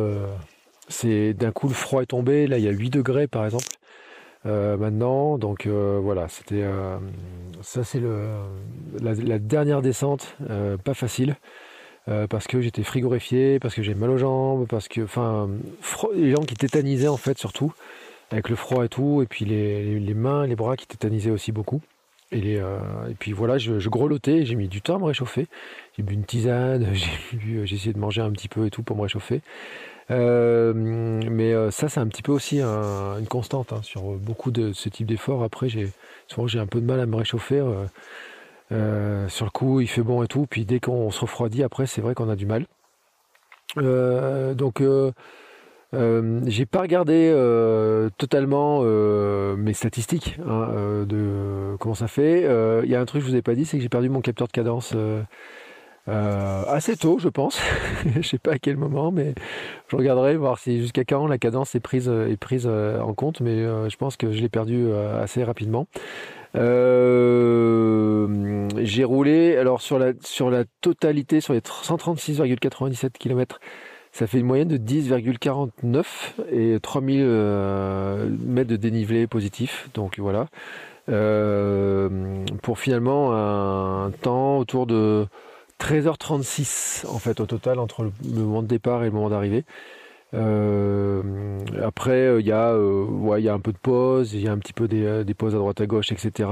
[0.90, 2.48] c'est d'un coup le froid est tombé.
[2.48, 3.66] Là, il y a 8 degrés par exemple.
[4.44, 6.66] maintenant, donc voilà, c'était
[7.62, 8.02] ça, c'est
[9.02, 10.36] la, dernière descente,
[10.84, 11.36] pas facile.
[12.08, 15.50] Euh, parce que j'étais frigorifié, parce que j'ai mal aux jambes, parce que, enfin,
[16.14, 17.74] les gens qui tétanisaient en fait surtout,
[18.32, 21.52] avec le froid et tout, et puis les, les mains, les bras qui tétanisaient aussi
[21.52, 21.82] beaucoup.
[22.32, 22.78] Et, les, euh,
[23.10, 25.48] et puis voilà, je, je grelottais, j'ai mis du temps à me réchauffer.
[25.98, 29.02] J'ai bu une tisane, j'ai essayé de manger un petit peu et tout pour me
[29.04, 29.42] réchauffer.
[30.12, 34.90] Euh, mais ça, c'est un petit peu aussi une constante hein, sur beaucoup de ce
[34.90, 35.44] type d'efforts.
[35.44, 35.68] Après,
[36.28, 37.60] souvent j'ai un peu de mal à me réchauffer.
[37.60, 37.86] Euh,
[38.70, 40.46] sur le coup, il fait bon et tout.
[40.50, 42.66] Puis dès qu'on se refroidit, après, c'est vrai qu'on a du mal.
[43.78, 45.12] Euh, donc, euh,
[46.46, 47.32] j'ai pas regardé
[48.18, 52.42] totalement mes statistiques hein, de comment ça fait.
[52.84, 54.10] Il y a un truc que je vous ai pas dit, c'est que j'ai perdu
[54.10, 54.94] mon capteur de cadence.
[56.08, 57.62] assez tôt, je pense.
[58.16, 59.36] je sais pas à quel moment, mais
[59.88, 63.40] je regarderai voir si jusqu'à quand la cadence est prise est prise en compte.
[63.40, 63.56] Mais
[63.90, 65.88] je pense que je l'ai perdu assez rapidement.
[66.56, 68.28] Euh,
[68.78, 73.60] j'ai roulé, alors sur la, sur la totalité, sur les 136,97 km,
[74.12, 76.06] ça fait une moyenne de 10,49
[76.52, 79.90] et 3000 euh, mètres de dénivelé positif.
[79.94, 80.48] Donc voilà.
[81.08, 82.10] Euh,
[82.64, 85.28] pour finalement un temps autour de
[85.80, 89.66] 13h36 en fait au total entre le moment de départ et le moment d'arrivée.
[90.36, 91.22] Euh,
[91.82, 94.52] après, il y, a, euh, ouais, y a un peu de pause, il y a
[94.52, 96.50] un petit peu des, euh, des, pauses à droite à gauche, etc.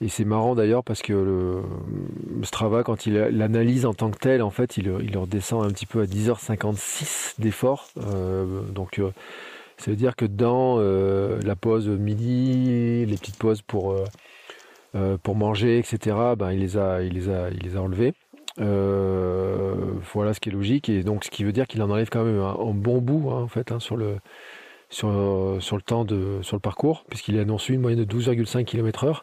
[0.00, 1.62] Et c'est marrant d'ailleurs parce que le,
[2.42, 5.86] Strava, quand il l'analyse en tant que tel, en fait, il, il redescend un petit
[5.86, 7.88] peu à 10h56 d'effort.
[8.74, 9.00] donc,
[9.76, 13.96] ça veut dire que dans la pause midi, les petites pauses pour,
[15.22, 18.14] pour manger, etc., ben, il, les a, il, les a, il les a enlevées.
[18.60, 19.74] Euh,
[20.12, 22.24] voilà ce qui est logique et donc ce qui veut dire qu'il en enlève quand
[22.24, 24.16] même un, bon bout hein, en fait hein, sur le
[24.90, 25.08] sur,
[25.60, 29.22] sur le temps de parcours puisqu'il annonce une moyenne de 12,5 km/h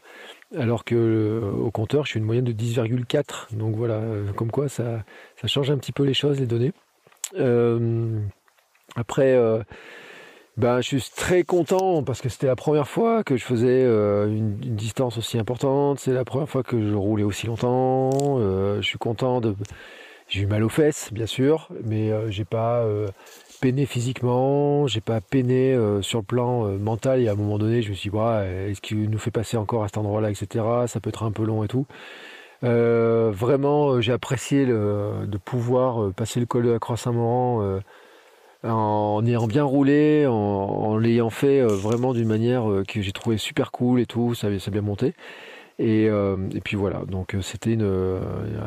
[0.57, 4.69] alors que au compteur je suis une moyenne de 10,4 donc voilà euh, comme quoi
[4.69, 5.03] ça
[5.45, 6.71] change un petit peu les choses les données.
[7.37, 8.19] Euh,
[8.95, 9.35] après
[10.57, 14.27] ben, je suis très content parce que c'était la première fois que je faisais euh,
[14.27, 15.99] une, distance aussi importante.
[15.99, 18.11] C'est la première fois que je roulais aussi longtemps.
[18.39, 19.41] Euh, je suis content.
[20.29, 22.85] J'ai eu mal aux fesses, bien sûr, mais euh, j'ai pas
[23.61, 27.21] peiné physiquement, j'ai pas peiné sur le plan mental.
[27.21, 29.83] Et à un moment donné, je me suis dit, est-ce qu'il nous fait passer encore
[29.83, 30.63] à cet endroit-là, etc.
[30.87, 31.85] Ça peut être un peu long et tout.
[32.61, 37.81] vraiment, j'ai apprécié de pouvoir passer le col de la Croix-Saint-Laurent
[38.65, 43.99] en ayant bien roulé, en, l'ayant fait vraiment d'une manière que j'ai trouvé super cool
[43.99, 45.13] et tout, ça, a bien monté.
[45.77, 48.19] Et, et puis voilà, donc c'était une,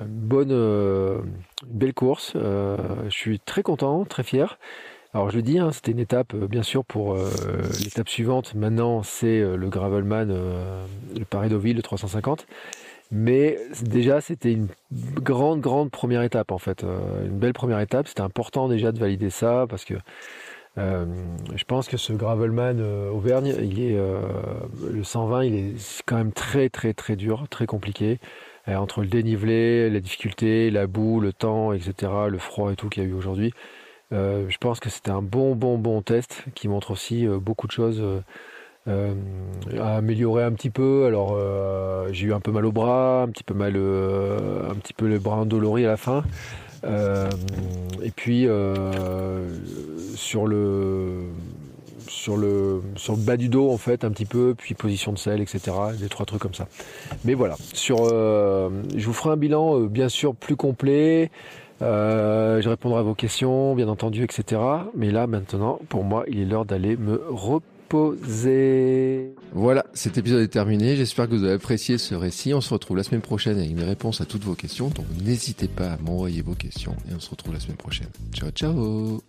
[0.07, 1.23] bonne,
[1.67, 2.35] belle course.
[2.35, 4.59] je suis très content, très fier.
[5.15, 7.31] Alors je le dis, hein, c'était une étape, euh, bien sûr, pour euh,
[7.83, 8.55] l'étape suivante.
[8.55, 12.47] Maintenant, c'est euh, le Gravelman, le Paris-Deauville, le 350.
[13.11, 16.83] Mais déjà, c'était une grande, grande première étape, en fait.
[16.83, 18.09] une belle première étape.
[18.09, 19.95] C'était important déjà de valider ça, parce que
[20.77, 22.81] je pense que ce Gravelman
[23.11, 28.19] Auvergne, il est, le 120, il est quand même très, très, très dur, très compliqué.
[28.67, 33.03] entre le dénivelé, la difficulté, la boue, le temps, etc., le froid et tout qu'il
[33.03, 33.53] y a eu aujourd'hui.
[34.13, 37.67] Euh, je pense que c'était un bon, bon, bon test qui montre aussi euh, beaucoup
[37.67, 38.03] de choses
[38.87, 39.15] euh,
[39.79, 41.07] à améliorer un petit peu.
[41.07, 41.37] Alors,
[42.13, 45.19] j'ai eu un peu mal au bras, un petit peu mal, un petit peu le
[45.19, 46.23] bras endolori à la fin.
[46.85, 48.47] et puis
[50.15, 51.25] sur le
[52.09, 55.19] sur le sur le bas du dos en fait un petit peu puis position de
[55.19, 56.67] selle etc des trois trucs comme ça
[57.25, 61.31] mais voilà sur je vous ferai un bilan bien sûr plus complet
[61.81, 64.61] euh, je répondrai à vos questions, bien entendu, etc.
[64.95, 67.65] Mais là, maintenant, pour moi, il est l'heure d'aller me reposer.
[69.53, 70.97] Voilà, cet épisode est terminé.
[70.97, 72.53] J'espère que vous avez apprécié ce récit.
[72.53, 74.89] On se retrouve la semaine prochaine avec mes réponses à toutes vos questions.
[74.89, 78.09] Donc n'hésitez pas à m'envoyer vos questions et on se retrouve la semaine prochaine.
[78.33, 79.23] Ciao, ciao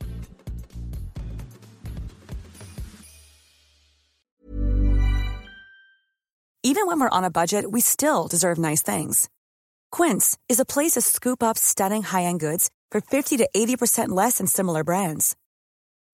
[6.61, 9.27] Even when we're on a budget, we still deserve nice things.
[9.91, 14.37] Quince is a place to scoop up stunning high-end goods for 50 to 80% less
[14.37, 15.35] than similar brands.